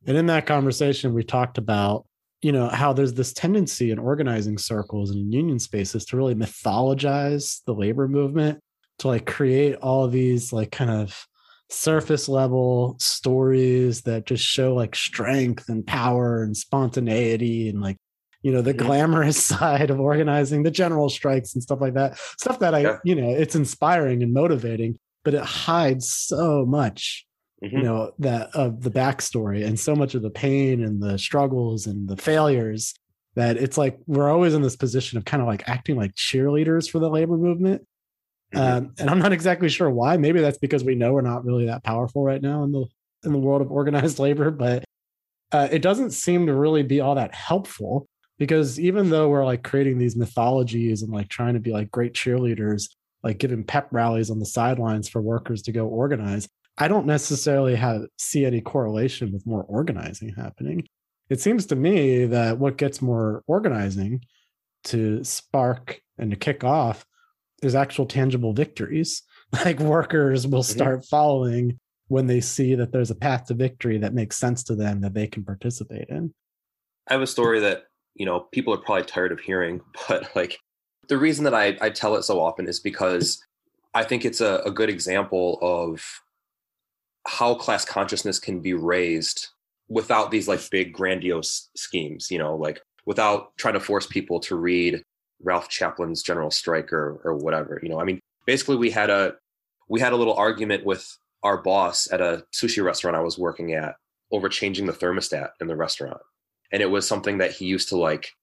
And 0.07 0.17
in 0.17 0.27
that 0.27 0.47
conversation, 0.47 1.15
we 1.15 1.25
talked 1.25 1.59
about, 1.59 2.07
you 2.43 2.53
know, 2.53 2.69
how 2.69 2.93
there's 2.93 3.15
this 3.15 3.33
tendency 3.33 3.91
in 3.91 3.99
organizing 3.99 4.57
circles 4.57 5.11
and 5.11 5.33
union 5.33 5.59
spaces 5.59 6.05
to 6.07 6.17
really 6.17 6.37
mythologize 6.37 7.63
the 7.67 7.75
labor 7.75 8.07
movement, 8.07 8.61
to 8.99 9.09
like 9.09 9.27
create 9.27 9.77
all 9.77 10.09
these 10.09 10.53
like 10.53 10.71
kind 10.71 10.91
of 10.91 11.27
surface 11.71 12.29
level 12.29 12.97
stories 12.99 14.03
that 14.03 14.27
just 14.27 14.45
show 14.45 14.75
like 14.75 14.95
strength 14.95 15.69
and 15.69 15.87
power 15.87 16.43
and 16.43 16.57
spontaneity 16.57 17.69
and 17.69 17.81
like 17.81 17.97
you 18.43 18.53
know 18.53 18.63
the 18.63 18.73
mm-hmm. 18.73 18.87
glamorous 18.87 19.43
side 19.45 19.91
of 19.91 20.01
organizing 20.01 20.63
the 20.63 20.71
general 20.71 21.09
strikes 21.09 21.55
and 21.55 21.63
stuff 21.63 21.81
like 21.81 21.95
that 21.95 22.17
stuff 22.39 22.59
that 22.59 22.75
i 22.75 22.81
yeah. 22.81 22.99
you 23.05 23.15
know 23.15 23.31
it's 23.31 23.55
inspiring 23.55 24.23
and 24.23 24.33
motivating 24.33 24.99
but 25.25 25.35
it 25.35 25.43
hides 25.43 26.11
so 26.11 26.65
much 26.65 27.27
mm-hmm. 27.63 27.77
you 27.77 27.83
know 27.83 28.13
that 28.19 28.49
of 28.55 28.83
the 28.83 28.91
backstory 28.91 29.67
and 29.67 29.79
so 29.79 29.95
much 29.95 30.15
of 30.15 30.23
the 30.23 30.31
pain 30.31 30.83
and 30.83 31.03
the 31.03 31.19
struggles 31.19 31.87
and 31.87 32.09
the 32.09 32.17
failures 32.17 32.95
that 33.35 33.57
it's 33.57 33.77
like 33.77 33.99
we're 34.07 34.31
always 34.31 34.55
in 34.55 34.63
this 34.63 34.77
position 34.77 35.19
of 35.19 35.25
kind 35.25 35.43
of 35.43 35.47
like 35.47 35.69
acting 35.69 35.97
like 35.97 36.15
cheerleaders 36.15 36.91
for 36.91 36.99
the 36.99 37.11
labor 37.11 37.37
movement 37.37 37.87
mm-hmm. 38.55 38.59
um, 38.59 38.95
and 38.99 39.11
i'm 39.11 39.19
not 39.19 39.33
exactly 39.33 39.69
sure 39.69 39.91
why 39.91 40.17
maybe 40.17 40.41
that's 40.41 40.59
because 40.59 40.85
we 40.85 40.95
know 40.95 41.13
we're 41.13 41.21
not 41.21 41.45
really 41.45 41.67
that 41.67 41.85
powerful 41.85 42.23
right 42.23 42.43
now 42.43 42.63
in 42.65 42.73
the 42.73 42.87
in 43.25 43.33
the 43.33 43.39
world 43.39 43.63
of 43.63 43.71
organized 43.71 44.19
labor 44.29 44.51
but 44.51 44.85
uh, 45.51 45.67
it 45.71 45.81
doesn't 45.81 46.11
seem 46.11 46.47
to 46.47 46.55
really 46.55 46.83
be 46.83 47.01
all 47.01 47.15
that 47.15 47.35
helpful 47.35 48.07
because 48.39 48.79
even 48.79 49.09
though 49.09 49.31
we're 49.31 49.47
like 49.47 49.65
creating 49.65 49.99
these 49.99 50.15
mythologies 50.15 51.01
and 51.01 51.11
like 51.11 51.29
trying 51.29 51.55
to 51.55 51.61
be 51.61 51.73
like 51.73 51.91
great 51.91 52.13
cheerleaders 52.13 52.91
like 53.23 53.39
giving 53.39 53.65
pep 53.65 53.89
rallies 53.91 54.31
on 54.31 54.39
the 54.39 54.47
sidelines 54.47 55.09
for 55.09 55.23
workers 55.23 55.63
to 55.63 55.73
go 55.73 55.87
organize 55.87 56.49
i 56.77 56.87
don't 56.87 57.07
necessarily 57.07 57.75
have 57.75 58.03
see 58.19 58.45
any 58.45 58.61
correlation 58.61 59.33
with 59.33 59.47
more 59.47 59.65
organizing 59.65 60.35
happening 60.35 60.87
it 61.29 61.41
seems 61.41 61.67
to 61.67 61.77
me 61.77 62.25
that 62.25 62.59
what 62.59 62.79
gets 62.79 63.03
more 63.03 63.43
organizing 63.47 64.21
to 64.85 65.23
spark 65.25 66.01
and 66.19 66.31
to 66.31 66.37
kick 66.37 66.65
off 66.65 67.05
is 67.63 67.75
actual 67.75 68.07
tangible 68.07 68.53
victories 68.53 69.23
like 69.65 69.79
workers 69.81 70.47
will 70.47 70.63
mm-hmm. 70.63 70.77
start 70.77 71.05
following 71.05 71.79
when 72.09 72.27
they 72.27 72.41
see 72.41 72.75
that 72.75 72.93
there's 72.93 73.11
a 73.11 73.15
path 73.15 73.47
to 73.47 73.55
victory 73.55 73.99
that 73.99 74.15
makes 74.15 74.37
sense 74.37 74.63
to 74.63 74.75
them 74.75 75.01
that 75.01 75.15
they 75.15 75.27
can 75.27 75.45
participate 75.45 76.09
in 76.09 76.33
i 77.09 77.15
have 77.15 77.23
a 77.23 77.27
story 77.27 77.61
that 77.61 77.85
you 78.15 78.27
know 78.27 78.41
people 78.53 78.73
are 78.73 78.79
probably 78.79 79.05
tired 79.05 79.33
of 79.33 79.41
hearing 79.41 79.81
but 80.09 80.35
like 80.35 80.59
the 81.09 81.19
reason 81.19 81.45
that 81.45 81.55
i, 81.55 81.77
I 81.81 81.91
tell 81.91 82.17
it 82.17 82.23
so 82.23 82.41
often 82.41 82.69
is 82.69 82.81
because 82.81 83.43
i 83.95 84.05
think 84.05 84.25
it's 84.25 84.41
a, 84.41 84.63
a 84.65 84.71
good 84.71 84.91
example 84.91 85.59
of 85.63 86.03
how 87.27 87.55
class 87.55 87.85
consciousness 87.85 88.39
can 88.39 88.61
be 88.61 88.73
raised 88.73 89.49
without 89.89 90.31
these 90.31 90.49
like 90.49 90.61
big 90.71 90.93
grandiose 90.93 91.71
schemes 91.77 92.31
you 92.31 92.39
know 92.39 92.57
like 92.57 92.81
without 93.07 93.57
trying 93.57 93.75
to 93.75 93.81
force 93.81 94.07
people 94.07 94.39
to 94.39 94.55
read 94.55 95.03
ralph 95.43 95.69
chaplin's 95.69 96.23
general 96.23 96.51
strike 96.51 96.93
or, 96.93 97.21
or 97.25 97.35
whatever 97.35 97.79
you 97.83 97.89
know 97.89 98.01
i 98.01 98.05
mean 98.05 98.21
basically 98.47 98.77
we 98.77 98.91
had 98.91 99.11
a 99.11 99.35
we 99.89 100.01
had 100.01 100.13
a 100.13 100.17
little 100.17 100.35
argument 100.35 100.85
with 100.85 101.19
our 101.43 101.59
boss 101.63 102.11
at 102.11 102.21
a 102.21 102.45
sushi 102.53 102.83
restaurant 102.83 103.17
i 103.17 103.21
was 103.21 103.39
working 103.39 103.73
at 103.73 103.97
over 104.31 104.49
changing 104.49 104.87
the 104.87 104.93
thermostat 104.93 105.51
in 105.61 105.67
the 105.67 105.77
restaurant 105.77 106.21
and 106.73 106.83
it 106.83 106.91
was 106.91 107.07
something 107.07 107.39
that 107.39 107.53
he 107.53 107.67
used 107.67 107.89
to 107.89 107.97
like 107.97 108.35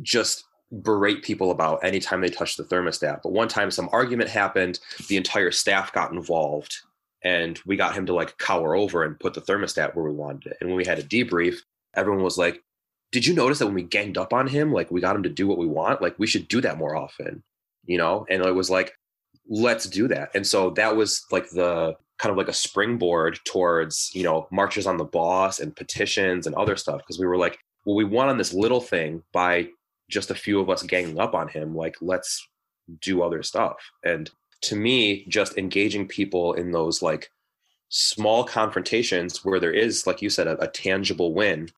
just 0.00 0.44
berate 0.80 1.22
people 1.22 1.50
about 1.50 1.84
anytime 1.84 2.20
they 2.20 2.28
touched 2.28 2.56
the 2.56 2.64
thermostat. 2.64 3.20
But 3.22 3.32
one 3.32 3.48
time 3.48 3.70
some 3.70 3.90
argument 3.92 4.30
happened, 4.30 4.80
the 5.08 5.16
entire 5.16 5.50
staff 5.50 5.92
got 5.92 6.12
involved, 6.12 6.74
and 7.22 7.60
we 7.66 7.76
got 7.76 7.94
him 7.94 8.06
to 8.06 8.14
like 8.14 8.38
cower 8.38 8.74
over 8.74 9.04
and 9.04 9.20
put 9.20 9.34
the 9.34 9.42
thermostat 9.42 9.94
where 9.94 10.04
we 10.04 10.12
wanted 10.12 10.52
it. 10.52 10.56
And 10.60 10.70
when 10.70 10.76
we 10.76 10.86
had 10.86 10.98
a 10.98 11.04
debrief, 11.04 11.56
everyone 11.94 12.24
was 12.24 12.38
like, 12.38 12.62
"Did 13.12 13.26
you 13.26 13.34
notice 13.34 13.58
that 13.58 13.66
when 13.66 13.74
we 13.74 13.82
ganged 13.82 14.18
up 14.18 14.32
on 14.32 14.46
him, 14.48 14.72
like 14.72 14.90
we 14.90 15.00
got 15.00 15.16
him 15.16 15.22
to 15.24 15.28
do 15.28 15.46
what 15.46 15.58
we 15.58 15.66
want? 15.66 16.02
Like 16.02 16.18
we 16.18 16.26
should 16.26 16.48
do 16.48 16.60
that 16.62 16.78
more 16.78 16.96
often." 16.96 17.42
You 17.84 17.98
know? 17.98 18.26
And 18.30 18.44
it 18.44 18.54
was 18.54 18.70
like, 18.70 18.94
"Let's 19.48 19.86
do 19.86 20.08
that." 20.08 20.30
And 20.34 20.46
so 20.46 20.70
that 20.70 20.96
was 20.96 21.24
like 21.30 21.50
the 21.50 21.96
kind 22.18 22.30
of 22.30 22.38
like 22.38 22.48
a 22.48 22.52
springboard 22.52 23.38
towards, 23.44 24.10
you 24.14 24.22
know, 24.22 24.46
marches 24.50 24.86
on 24.86 24.96
the 24.96 25.04
boss 25.04 25.58
and 25.58 25.74
petitions 25.74 26.46
and 26.46 26.54
other 26.54 26.76
stuff 26.76 26.98
because 26.98 27.18
we 27.18 27.26
were 27.26 27.36
like, 27.38 27.58
"Well, 27.84 27.96
we 27.96 28.04
won 28.04 28.28
on 28.28 28.38
this 28.38 28.52
little 28.54 28.80
thing 28.80 29.22
by 29.32 29.68
just 30.10 30.30
a 30.30 30.34
few 30.34 30.60
of 30.60 30.70
us 30.70 30.82
ganging 30.82 31.18
up 31.18 31.34
on 31.34 31.48
him. 31.48 31.74
Like 31.74 31.96
let's 32.00 32.46
do 33.00 33.22
other 33.22 33.42
stuff." 33.42 33.76
And 34.04 34.30
to 34.62 34.76
me, 34.76 35.24
just 35.26 35.58
engaging 35.58 36.06
people 36.08 36.54
in 36.54 36.70
those 36.70 37.02
like 37.02 37.30
small 37.88 38.44
confrontations 38.44 39.44
where 39.44 39.60
there 39.60 39.72
is, 39.72 40.06
like 40.06 40.22
you 40.22 40.30
said, 40.30 40.46
a, 40.46 40.58
a 40.62 40.68
tangible 40.68 41.34
win. 41.34 41.68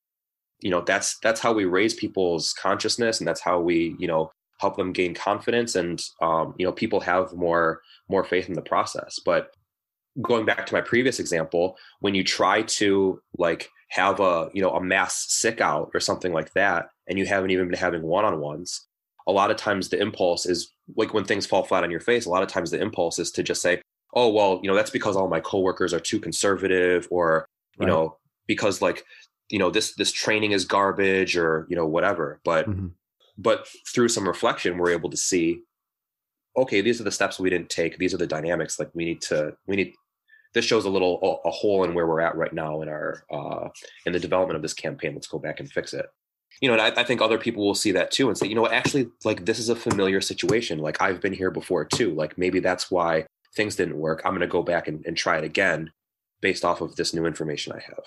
You 0.61 0.71
know, 0.71 0.81
that's 0.81 1.19
that's 1.21 1.41
how 1.41 1.53
we 1.53 1.65
raise 1.65 1.95
people's 1.95 2.53
consciousness, 2.53 3.19
and 3.19 3.29
that's 3.29 3.41
how 3.41 3.61
we, 3.61 3.97
you 3.99 4.07
know, 4.07 4.31
help 4.61 4.77
them 4.77 4.93
gain 4.93 5.15
confidence, 5.15 5.75
and 5.75 6.03
um, 6.23 6.55
you 6.59 6.67
know, 6.67 6.73
people 6.73 7.01
have 7.01 7.33
more 7.35 7.81
more 8.09 8.25
faith 8.25 8.49
in 8.49 8.55
the 8.55 8.63
process. 8.63 9.19
But 9.25 9.49
going 10.23 10.47
back 10.47 10.67
to 10.67 10.75
my 10.75 10.81
previous 10.81 11.19
example, 11.19 11.77
when 12.01 12.15
you 12.15 12.25
try 12.25 12.63
to 12.63 13.21
like 13.39 13.69
have 13.91 14.21
a 14.21 14.49
you 14.55 14.63
know 14.63 14.71
a 14.71 14.83
mass 14.83 15.27
sick 15.29 15.61
out 15.61 15.91
or 15.95 16.01
something 16.01 16.33
like 16.33 16.53
that, 16.55 16.87
and 17.09 17.19
you 17.19 17.27
haven't 17.27 17.51
even 17.51 17.69
been 17.69 17.79
having 17.79 18.03
one 18.03 18.25
on 18.25 18.41
ones, 18.41 18.87
a 19.27 19.33
lot 19.33 19.51
of 19.51 19.57
times 19.57 19.89
the 19.89 20.01
impulse 20.01 20.47
is 20.47 20.73
like 20.97 21.15
when 21.15 21.25
things 21.25 21.47
fall 21.47 21.65
flat 21.65 21.85
on 21.85 21.91
your 21.91 22.01
face 22.01 22.27
a 22.27 22.31
lot 22.31 22.43
of 22.43 22.49
times 22.49 22.71
the 22.71 22.81
impulse 22.81 23.19
is 23.19 23.31
to 23.31 23.43
just 23.43 23.63
say 23.63 23.81
oh 24.15 24.29
well 24.29 24.61
you 24.63 24.69
know 24.69 24.75
that's 24.75 24.91
because 24.91 25.17
all 25.17 25.29
my 25.29 25.41
coworkers 25.41 25.95
are 25.95 26.01
too 26.01 26.21
conservative 26.21 27.09
or 27.11 27.47
you 27.79 27.87
right. 27.87 27.93
know 27.93 28.17
because 28.47 28.83
like 28.83 29.05
you 29.49 29.59
know 29.59 29.71
this 29.71 29.95
this 29.95 30.13
training 30.13 30.53
is 30.53 30.65
garbage 30.65 31.37
or 31.37 31.67
you 31.69 31.77
know 31.77 31.87
whatever 31.87 32.41
but 32.45 32.69
mm-hmm. 32.69 32.89
but 33.37 33.67
through 33.93 34.09
some 34.09 34.27
reflection 34.27 34.79
we're 34.79 34.91
able 34.91 35.11
to 35.11 35.17
see 35.17 35.61
okay 36.57 36.81
these 36.81 37.01
are 37.01 37.05
the 37.05 37.11
steps 37.11 37.39
we 37.39 37.51
didn't 37.51 37.71
take 37.71 37.99
these 37.99 38.15
are 38.15 38.19
the 38.19 38.27
dynamics 38.27 38.79
like 38.79 38.91
we 38.95 39.05
need 39.05 39.21
to 39.21 39.55
we 39.67 39.77
need 39.77 39.93
this 40.55 40.65
shows 40.65 40.85
a 40.85 40.91
little 40.91 41.19
a, 41.45 41.49
a 41.49 41.51
hole 41.51 41.85
in 41.85 41.95
where 41.95 42.07
we're 42.07 42.21
at 42.21 42.37
right 42.37 42.53
now 42.53 42.81
in 42.83 42.89
our 42.89 43.25
uh 43.33 43.69
in 44.07 44.13
the 44.13 44.21
development 44.21 44.57
of 44.57 44.63
this 44.63 44.75
campaign 44.75 45.15
let's 45.15 45.27
go 45.27 45.39
back 45.39 45.61
and 45.61 45.71
fix 45.71 45.93
it 45.93 46.07
you 46.61 46.69
know, 46.69 46.75
and 46.75 46.83
I, 46.83 47.01
I, 47.01 47.05
think 47.05 47.21
other 47.21 47.39
people 47.39 47.67
will 47.67 47.75
see 47.75 47.93
that 47.93 48.11
too 48.11 48.29
and 48.29 48.39
say, 48.39 48.47
you 48.47 48.55
know 48.55 48.63
what, 48.63 48.73
actually, 48.73 49.09
like 49.25 49.45
this 49.45 49.59
is 49.59 49.69
a 49.69 49.77
familiar 49.77 50.21
situation. 50.21 50.79
Like 50.79 51.01
I've 51.03 51.21
been 51.21 51.33
here 51.33 51.51
before 51.51 51.85
too. 51.85 52.15
Like 52.15 52.39
maybe 52.39 52.61
that's 52.61 52.91
why 52.91 53.27
things 53.57 53.77
didn't 53.77 53.99
work. 53.99 54.23
I'm 54.25 54.33
going 54.33 54.41
to 54.41 54.47
go 54.47 54.63
back 54.63 54.89
and, 54.89 55.05
and 55.07 55.17
try 55.17 55.37
it 55.37 55.45
again 55.45 55.91
based 56.41 56.65
off 56.65 56.81
of 56.81 56.97
this 56.97 57.15
new 57.15 57.27
information 57.27 57.73
I 57.73 57.81
have. 57.81 58.05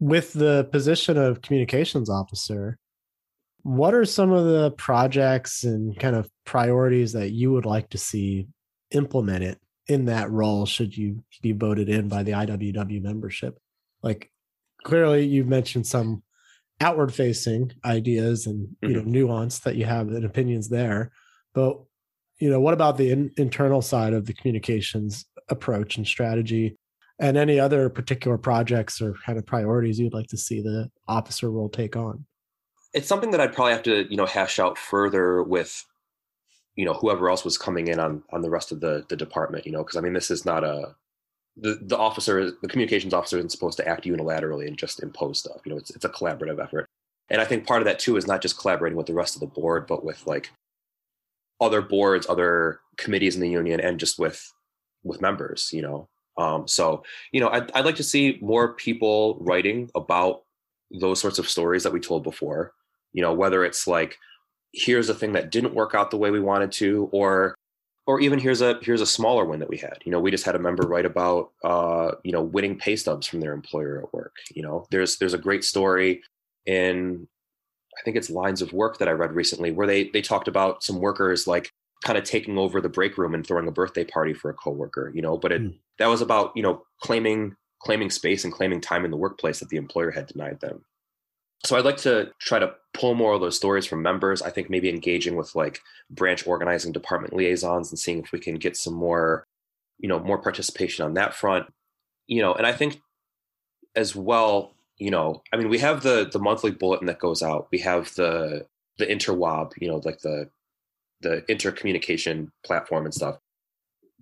With 0.00 0.32
the 0.32 0.68
position 0.70 1.16
of 1.16 1.42
communications 1.42 2.08
officer, 2.08 2.78
what 3.62 3.94
are 3.94 4.04
some 4.04 4.30
of 4.30 4.44
the 4.44 4.70
projects 4.72 5.64
and 5.64 5.98
kind 5.98 6.14
of 6.14 6.30
priorities 6.44 7.12
that 7.12 7.30
you 7.30 7.52
would 7.52 7.66
like 7.66 7.90
to 7.90 7.98
see 7.98 8.46
implemented 8.92 9.58
in 9.86 10.04
that 10.04 10.30
role 10.30 10.66
should 10.66 10.96
you 10.96 11.24
be 11.42 11.52
voted 11.52 11.88
in 11.88 12.08
by 12.08 12.22
the 12.22 12.32
IWW 12.32 13.02
membership? 13.02 13.58
Like 14.02 14.30
clearly 14.84 15.26
you've 15.26 15.48
mentioned 15.48 15.86
some 15.86 16.22
outward 16.80 17.12
facing 17.12 17.72
ideas 17.84 18.46
and 18.46 18.68
you 18.82 18.90
know 18.90 19.00
mm-hmm. 19.00 19.10
nuance 19.10 19.58
that 19.60 19.76
you 19.76 19.84
have 19.84 20.08
and 20.08 20.24
opinions 20.24 20.68
there 20.68 21.10
but 21.52 21.76
you 22.38 22.48
know 22.48 22.60
what 22.60 22.74
about 22.74 22.96
the 22.96 23.10
in, 23.10 23.30
internal 23.36 23.82
side 23.82 24.12
of 24.12 24.26
the 24.26 24.32
communications 24.32 25.24
approach 25.48 25.96
and 25.96 26.06
strategy 26.06 26.76
and 27.20 27.36
any 27.36 27.58
other 27.58 27.88
particular 27.88 28.38
projects 28.38 29.00
or 29.00 29.14
kind 29.24 29.38
of 29.38 29.46
priorities 29.46 29.98
you'd 29.98 30.14
like 30.14 30.28
to 30.28 30.36
see 30.36 30.60
the 30.60 30.90
officer 31.06 31.50
role 31.50 31.68
take 31.68 31.96
on 31.96 32.24
it's 32.94 33.08
something 33.08 33.30
that 33.30 33.40
i'd 33.40 33.54
probably 33.54 33.72
have 33.72 33.82
to 33.82 34.06
you 34.10 34.16
know 34.16 34.26
hash 34.26 34.58
out 34.58 34.78
further 34.78 35.42
with 35.42 35.84
you 36.76 36.84
know 36.84 36.94
whoever 36.94 37.28
else 37.28 37.44
was 37.44 37.58
coming 37.58 37.88
in 37.88 37.98
on 37.98 38.22
on 38.30 38.42
the 38.42 38.50
rest 38.50 38.72
of 38.72 38.80
the 38.80 39.04
the 39.08 39.16
department 39.16 39.66
you 39.66 39.72
know 39.72 39.82
because 39.82 39.96
i 39.96 40.00
mean 40.00 40.12
this 40.12 40.30
is 40.30 40.44
not 40.44 40.64
a 40.64 40.94
the, 41.60 41.78
the 41.82 41.98
officer, 41.98 42.52
the 42.62 42.68
communications 42.68 43.12
officer 43.12 43.38
isn't 43.38 43.50
supposed 43.50 43.76
to 43.78 43.88
act 43.88 44.04
unilaterally 44.04 44.66
and 44.66 44.78
just 44.78 45.02
impose 45.02 45.40
stuff. 45.40 45.60
You 45.64 45.72
know, 45.72 45.78
it's, 45.78 45.90
it's 45.90 46.04
a 46.04 46.08
collaborative 46.08 46.62
effort. 46.62 46.86
And 47.30 47.40
I 47.40 47.44
think 47.44 47.66
part 47.66 47.82
of 47.82 47.86
that 47.86 47.98
too 47.98 48.16
is 48.16 48.26
not 48.26 48.40
just 48.40 48.58
collaborating 48.58 48.96
with 48.96 49.06
the 49.06 49.14
rest 49.14 49.34
of 49.34 49.40
the 49.40 49.46
board, 49.46 49.86
but 49.86 50.04
with 50.04 50.26
like 50.26 50.50
other 51.60 51.82
boards, 51.82 52.26
other 52.28 52.80
committees 52.96 53.34
in 53.34 53.40
the 53.40 53.50
union, 53.50 53.80
and 53.80 54.00
just 54.00 54.18
with 54.18 54.52
with 55.02 55.20
members. 55.20 55.70
You 55.72 55.82
know, 55.82 56.08
um, 56.38 56.66
so 56.66 57.02
you 57.32 57.40
know, 57.40 57.48
I'd, 57.50 57.70
I'd 57.72 57.84
like 57.84 57.96
to 57.96 58.02
see 58.02 58.38
more 58.40 58.74
people 58.74 59.38
writing 59.40 59.90
about 59.94 60.42
those 60.90 61.20
sorts 61.20 61.38
of 61.38 61.48
stories 61.48 61.82
that 61.82 61.92
we 61.92 62.00
told 62.00 62.22
before. 62.22 62.72
You 63.12 63.22
know, 63.22 63.34
whether 63.34 63.64
it's 63.64 63.86
like 63.86 64.16
here's 64.72 65.08
a 65.08 65.14
thing 65.14 65.32
that 65.32 65.50
didn't 65.50 65.74
work 65.74 65.94
out 65.94 66.10
the 66.10 66.16
way 66.16 66.30
we 66.30 66.40
wanted 66.40 66.72
to, 66.72 67.08
or 67.12 67.54
or 68.08 68.20
even 68.20 68.38
here's 68.38 68.62
a 68.62 68.78
here's 68.82 69.02
a 69.02 69.06
smaller 69.06 69.44
one 69.44 69.60
that 69.60 69.68
we 69.68 69.76
had 69.76 69.98
you 70.04 70.10
know 70.10 70.18
we 70.18 70.30
just 70.30 70.46
had 70.46 70.56
a 70.56 70.58
member 70.58 70.88
write 70.88 71.04
about 71.04 71.52
uh, 71.62 72.12
you 72.24 72.32
know 72.32 72.42
winning 72.42 72.76
pay 72.76 72.96
stubs 72.96 73.26
from 73.26 73.40
their 73.40 73.52
employer 73.52 74.02
at 74.02 74.12
work 74.12 74.34
you 74.54 74.62
know 74.62 74.86
there's 74.90 75.18
there's 75.18 75.34
a 75.34 75.38
great 75.38 75.62
story 75.62 76.22
in 76.66 77.28
i 77.96 78.02
think 78.02 78.16
it's 78.16 78.30
lines 78.30 78.62
of 78.62 78.72
work 78.72 78.98
that 78.98 79.08
i 79.08 79.12
read 79.12 79.32
recently 79.32 79.70
where 79.70 79.86
they 79.86 80.08
they 80.08 80.22
talked 80.22 80.48
about 80.48 80.82
some 80.82 80.98
workers 80.98 81.46
like 81.46 81.70
kind 82.04 82.18
of 82.18 82.24
taking 82.24 82.58
over 82.58 82.80
the 82.80 82.88
break 82.88 83.18
room 83.18 83.34
and 83.34 83.46
throwing 83.46 83.68
a 83.68 83.72
birthday 83.72 84.04
party 84.04 84.32
for 84.32 84.50
a 84.50 84.54
coworker 84.54 85.10
you 85.14 85.22
know 85.22 85.36
but 85.36 85.52
it 85.52 85.62
mm. 85.62 85.74
that 85.98 86.06
was 86.06 86.20
about 86.20 86.52
you 86.54 86.62
know 86.62 86.82
claiming 87.02 87.54
claiming 87.80 88.10
space 88.10 88.44
and 88.44 88.52
claiming 88.52 88.80
time 88.80 89.04
in 89.04 89.10
the 89.10 89.16
workplace 89.16 89.60
that 89.60 89.68
the 89.68 89.76
employer 89.76 90.10
had 90.10 90.26
denied 90.26 90.60
them 90.60 90.84
so 91.64 91.76
I'd 91.76 91.84
like 91.84 91.96
to 91.98 92.30
try 92.38 92.58
to 92.58 92.74
pull 92.94 93.14
more 93.14 93.32
of 93.32 93.40
those 93.40 93.56
stories 93.56 93.86
from 93.86 94.02
members. 94.02 94.42
I 94.42 94.50
think 94.50 94.70
maybe 94.70 94.88
engaging 94.88 95.36
with 95.36 95.54
like 95.54 95.80
branch 96.10 96.46
organizing 96.46 96.92
department 96.92 97.34
liaisons 97.34 97.90
and 97.90 97.98
seeing 97.98 98.22
if 98.22 98.32
we 98.32 98.38
can 98.38 98.56
get 98.56 98.76
some 98.76 98.94
more, 98.94 99.44
you 99.98 100.08
know, 100.08 100.20
more 100.20 100.40
participation 100.40 101.04
on 101.04 101.14
that 101.14 101.34
front. 101.34 101.66
You 102.26 102.42
know, 102.42 102.54
and 102.54 102.66
I 102.66 102.72
think 102.72 103.00
as 103.96 104.14
well, 104.14 104.74
you 104.98 105.10
know, 105.10 105.42
I 105.52 105.56
mean, 105.56 105.68
we 105.68 105.78
have 105.78 106.02
the 106.02 106.28
the 106.30 106.38
monthly 106.38 106.70
bulletin 106.70 107.06
that 107.06 107.18
goes 107.18 107.42
out. 107.42 107.68
We 107.72 107.78
have 107.78 108.14
the 108.14 108.66
the 108.98 109.10
interwob, 109.10 109.72
you 109.80 109.88
know, 109.88 110.00
like 110.04 110.20
the 110.20 110.50
the 111.20 111.42
intercommunication 111.48 112.50
platform 112.64 113.04
and 113.04 113.14
stuff. 113.14 113.38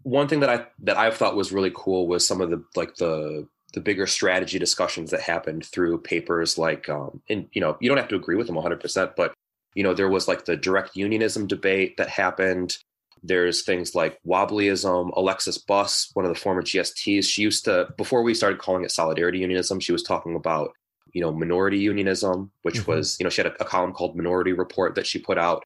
One 0.03 0.29
thing 0.29 0.41
that 0.41 0.51
I 0.51 0.67
that 0.85 0.97
I've 0.97 1.17
thought 1.17 1.37
was 1.37 1.53
really 1.53 1.73
cool 1.75 2.07
was 2.07 2.27
some 2.27 2.41
of 2.41 2.51
the 2.51 2.63
like 2.77 2.95
the 2.97 3.49
the 3.73 3.81
bigger 3.81 4.07
strategy 4.07 4.59
discussions 4.59 5.11
that 5.11 5.21
happened 5.21 5.65
through 5.67 5.99
papers 5.99 6.57
like 6.57 6.89
um 6.89 7.21
and 7.29 7.49
you 7.53 7.61
know 7.61 7.77
you 7.81 7.89
don't 7.89 7.99
have 7.99 8.09
to 8.09 8.17
agree 8.17 8.37
with 8.37 8.47
them 8.47 8.57
100% 8.57 9.13
but 9.17 9.35
you 9.75 9.83
know 9.83 9.93
there 9.93 10.09
was 10.09 10.27
like 10.27 10.45
the 10.45 10.57
direct 10.57 10.97
unionism 10.97 11.47
debate 11.47 11.97
that 11.99 12.09
happened 12.09 12.79
there's 13.23 13.65
things 13.65 13.95
like 13.95 14.19
wobblyism 14.27 15.11
alexis 15.17 15.59
buss 15.59 16.11
one 16.15 16.25
of 16.25 16.33
the 16.33 16.41
former 16.41 16.63
gsts 16.63 17.27
she 17.27 17.43
used 17.43 17.65
to 17.65 17.89
before 17.97 18.23
we 18.23 18.35
started 18.35 18.59
calling 18.59 18.85
it 18.85 18.91
solidarity 18.91 19.41
unionism 19.41 19.79
she 19.79 19.93
was 19.93 20.03
talking 20.03 20.37
about 20.37 20.71
you 21.13 21.21
know 21.21 21.33
minority 21.33 21.79
unionism 21.79 22.51
which 22.63 22.77
mm-hmm. 22.77 22.93
was 22.93 23.17
you 23.21 23.25
know 23.25 23.31
she 23.31 23.43
had 23.43 23.53
a, 23.53 23.63
a, 23.63 23.65
column 23.65 23.93
called 23.93 24.17
minority 24.17 24.53
report 24.53 24.95
that 24.95 25.07
she 25.07 25.19
put 25.19 25.39
out 25.39 25.63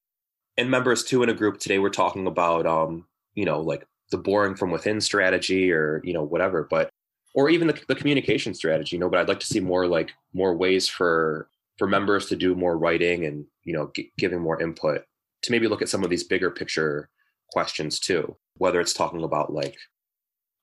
and 0.61 0.71
members 0.71 1.03
too 1.03 1.23
in 1.23 1.31
a 1.31 1.35
group 1.35 1.59
today 1.59 1.79
we're 1.79 1.89
talking 1.89 2.27
about 2.27 2.67
um 2.67 3.07
you 3.35 3.47
know 3.47 3.61
like 3.61 3.87
the 4.11 4.19
boring 4.19 4.55
from 4.55 4.71
within 4.71 5.01
strategy 5.01 5.73
or 5.73 6.03
you 6.05 6.13
know 6.13 6.23
whatever 6.23 6.67
but 6.69 6.91
or 7.35 7.49
even 7.49 7.67
the, 7.67 7.81
the 7.89 7.95
communication 7.95 8.53
strategy 8.55 8.95
you 8.95 9.01
know 9.01 9.09
but 9.09 9.19
i'd 9.19 9.29
like 9.29 9.41
to 9.41 9.47
see 9.47 9.61
more 9.61 9.87
like 9.87 10.13
more 10.35 10.55
ways 10.55 10.87
for 10.87 11.49
for 11.79 11.89
members 11.89 12.27
to 12.27 12.37
do 12.37 12.55
more 12.55 12.77
writing 12.77 13.25
and 13.25 13.47
you 13.65 13.73
know 13.73 13.91
g- 13.97 14.13
giving 14.19 14.39
more 14.39 14.61
input 14.61 15.03
to 15.41 15.51
maybe 15.51 15.67
look 15.67 15.81
at 15.81 15.89
some 15.89 16.05
of 16.05 16.11
these 16.11 16.25
bigger 16.25 16.51
picture 16.51 17.09
questions 17.53 17.99
too 17.99 18.37
whether 18.59 18.81
it's 18.81 18.93
talking 18.93 19.25
about 19.25 19.53
like 19.53 19.79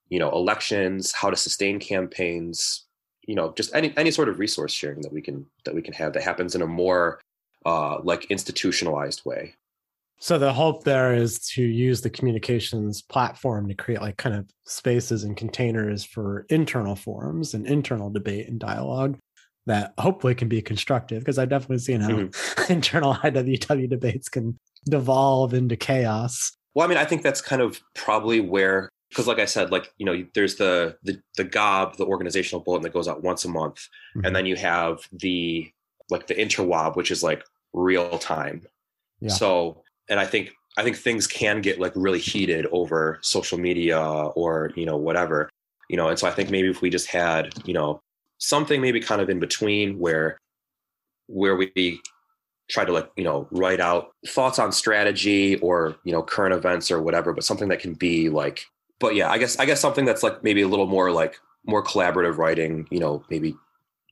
you 0.10 0.20
know 0.20 0.30
elections 0.32 1.12
how 1.12 1.32
to 1.32 1.36
sustain 1.36 1.80
campaigns 1.80 2.86
you 3.24 3.34
know 3.34 3.52
just 3.58 3.74
any 3.74 3.98
any 3.98 4.12
sort 4.12 4.30
of 4.30 4.38
resource 4.38 4.72
sharing 4.72 5.02
that 5.02 5.12
we 5.12 5.24
can 5.24 5.44
that 5.66 5.74
we 5.74 5.82
can 5.82 5.94
have 5.94 6.14
that 6.14 6.22
happens 6.22 6.54
in 6.54 6.62
a 6.62 6.68
more 6.68 7.20
uh 7.66 7.98
like 8.04 8.26
institutionalized 8.26 9.26
way 9.26 9.56
so 10.20 10.38
the 10.38 10.52
hope 10.52 10.84
there 10.84 11.14
is 11.14 11.40
to 11.50 11.62
use 11.64 12.02
the 12.02 12.10
communications 12.10 13.02
platform 13.02 13.68
to 13.68 13.76
create 13.76 14.02
like 14.02 14.18
kind 14.18 14.36
of 14.36 14.50
spaces 14.66 15.24
and 15.24 15.38
containers 15.38 16.04
for 16.04 16.46
internal 16.50 16.96
forums 16.96 17.54
and 17.54 17.68
internal 17.68 18.10
debate 18.10 18.48
and 18.48 18.60
dialogue 18.60 19.18
that 19.68 19.94
hopefully 20.00 20.34
can 20.34 20.48
be 20.48 20.62
constructive 20.62 21.20
because 21.20 21.38
I've 21.38 21.50
definitely 21.50 21.80
seen 21.80 22.02
how 22.02 22.10
mm-hmm. 22.10 22.72
internal 22.72 23.16
IWW 23.16 23.90
debates 23.90 24.30
can 24.30 24.58
devolve 24.90 25.54
into 25.54 25.76
chaos. 25.76 26.54
Well, 26.74 26.86
I 26.86 26.90
mean, 26.90 26.98
I 26.98 27.06
think 27.06 27.22
that's 27.22 27.42
kind 27.42 27.62
of 27.62 27.82
probably 27.94 28.40
where 28.40 28.90
because 29.10 29.28
like 29.28 29.40
I 29.40 29.46
said, 29.46 29.72
like, 29.72 29.94
you 29.98 30.06
know, 30.06 30.26
there's 30.34 30.56
the 30.56 30.98
the 31.04 31.22
the 31.36 31.44
GOB, 31.44 31.98
the 31.98 32.06
organizational 32.06 32.64
bulletin 32.64 32.84
that 32.84 32.94
goes 32.94 33.08
out 33.08 33.24
once 33.24 33.46
a 33.46 33.50
month. 33.50 33.88
Mm-hmm. 34.16 34.26
And 34.26 34.36
then 34.36 34.46
you 34.46 34.56
have 34.56 35.00
the 35.12 35.72
like 36.10 36.28
the 36.28 36.40
interwob, 36.40 36.96
which 36.96 37.12
is 37.12 37.24
like 37.24 37.44
real 37.74 38.18
time. 38.18 38.64
Yeah. 39.20 39.30
So 39.30 39.84
and 40.10 40.20
I 40.20 40.26
think 40.26 40.52
I 40.78 40.84
think 40.84 40.96
things 40.96 41.26
can 41.28 41.62
get 41.62 41.80
like 41.80 41.94
really 41.96 42.20
heated 42.20 42.68
over 42.72 43.20
social 43.22 43.58
media 43.58 44.00
or 44.00 44.72
you 44.76 44.86
know 44.86 44.98
whatever. 44.98 45.50
you 45.90 45.98
know 45.98 46.10
and 46.10 46.20
so 46.20 46.28
i 46.28 46.32
think 46.32 46.50
maybe 46.50 46.70
if 46.70 46.82
we 46.82 46.90
just 46.90 47.08
had 47.08 47.54
you 47.66 47.74
know 47.74 48.02
something 48.40 48.82
maybe 48.82 49.00
kind 49.00 49.22
of 49.22 49.30
in 49.30 49.40
between 49.40 49.98
where 50.00 50.38
where 51.28 51.56
we 51.56 52.02
try 52.70 52.84
to 52.84 52.92
like 52.92 53.10
you 53.16 53.24
know 53.24 53.48
write 53.52 53.80
out 53.80 54.12
thoughts 54.28 54.60
on 54.60 54.72
strategy 54.72 55.58
or 55.60 55.96
you 56.04 56.12
know 56.12 56.22
current 56.22 56.54
events 56.54 56.92
or 56.92 57.02
whatever 57.02 57.34
but 57.34 57.44
something 57.44 57.70
that 57.70 57.80
can 57.80 57.94
be 57.94 58.30
like 58.30 58.66
but 59.00 59.16
yeah 59.16 59.30
i 59.32 59.38
guess 59.38 59.58
i 59.60 59.66
guess 59.66 59.80
something 59.80 60.06
that's 60.06 60.24
like 60.24 60.44
maybe 60.44 60.62
a 60.62 60.68
little 60.68 60.88
more 60.88 61.12
like 61.12 61.40
more 61.66 61.84
collaborative 61.84 62.38
writing 62.38 62.86
you 62.92 63.00
know 63.00 63.24
maybe 63.30 63.56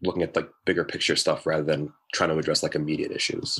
looking 0.01 0.23
at 0.23 0.35
like 0.35 0.49
bigger 0.65 0.83
picture 0.83 1.15
stuff 1.15 1.45
rather 1.45 1.63
than 1.63 1.91
trying 2.13 2.29
to 2.29 2.37
address 2.37 2.63
like 2.63 2.75
immediate 2.75 3.11
issues 3.11 3.59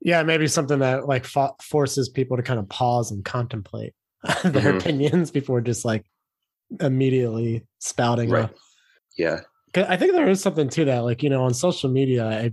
yeah 0.00 0.22
maybe 0.22 0.46
something 0.46 0.78
that 0.78 1.06
like 1.06 1.24
fo- 1.24 1.56
forces 1.62 2.08
people 2.08 2.36
to 2.36 2.42
kind 2.42 2.58
of 2.58 2.68
pause 2.68 3.10
and 3.10 3.24
contemplate 3.24 3.94
their 4.42 4.52
mm-hmm. 4.52 4.78
opinions 4.78 5.30
before 5.30 5.60
just 5.60 5.84
like 5.84 6.04
immediately 6.80 7.66
spouting 7.80 8.30
right. 8.30 8.50
yeah. 9.16 9.40
I 9.74 9.96
think 9.96 10.12
there 10.12 10.28
is 10.28 10.40
something 10.40 10.68
to 10.70 10.84
that 10.86 11.04
like 11.04 11.22
you 11.22 11.30
know 11.30 11.44
on 11.44 11.54
social 11.54 11.90
media 11.90 12.50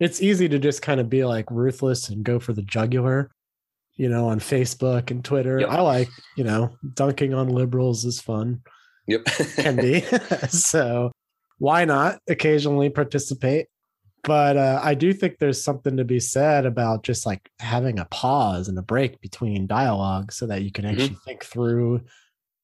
it's 0.00 0.22
easy 0.22 0.48
to 0.48 0.58
just 0.58 0.82
kind 0.82 1.00
of 1.00 1.08
be 1.08 1.24
like 1.24 1.50
ruthless 1.50 2.08
and 2.08 2.24
go 2.24 2.38
for 2.38 2.52
the 2.52 2.62
jugular 2.62 3.30
you 3.96 4.08
know 4.08 4.28
on 4.28 4.40
facebook 4.40 5.10
and 5.10 5.24
twitter. 5.24 5.60
Yep. 5.60 5.68
i 5.68 5.80
like 5.80 6.08
you 6.36 6.44
know 6.44 6.76
dunking 6.94 7.34
on 7.34 7.48
liberals 7.48 8.04
is 8.04 8.20
fun. 8.20 8.62
Yep. 9.06 9.24
Can 9.56 9.76
be. 9.76 10.04
So 10.48 11.12
why 11.58 11.84
not 11.84 12.18
occasionally 12.28 12.90
participate 12.90 13.66
but 14.24 14.56
uh, 14.56 14.80
i 14.82 14.94
do 14.94 15.12
think 15.12 15.38
there's 15.38 15.62
something 15.62 15.96
to 15.96 16.04
be 16.04 16.20
said 16.20 16.66
about 16.66 17.02
just 17.02 17.26
like 17.26 17.50
having 17.58 17.98
a 17.98 18.04
pause 18.06 18.68
and 18.68 18.78
a 18.78 18.82
break 18.82 19.20
between 19.20 19.66
dialogue 19.66 20.32
so 20.32 20.46
that 20.46 20.62
you 20.62 20.72
can 20.72 20.84
actually 20.84 21.08
mm-hmm. 21.08 21.24
think 21.24 21.44
through 21.44 22.00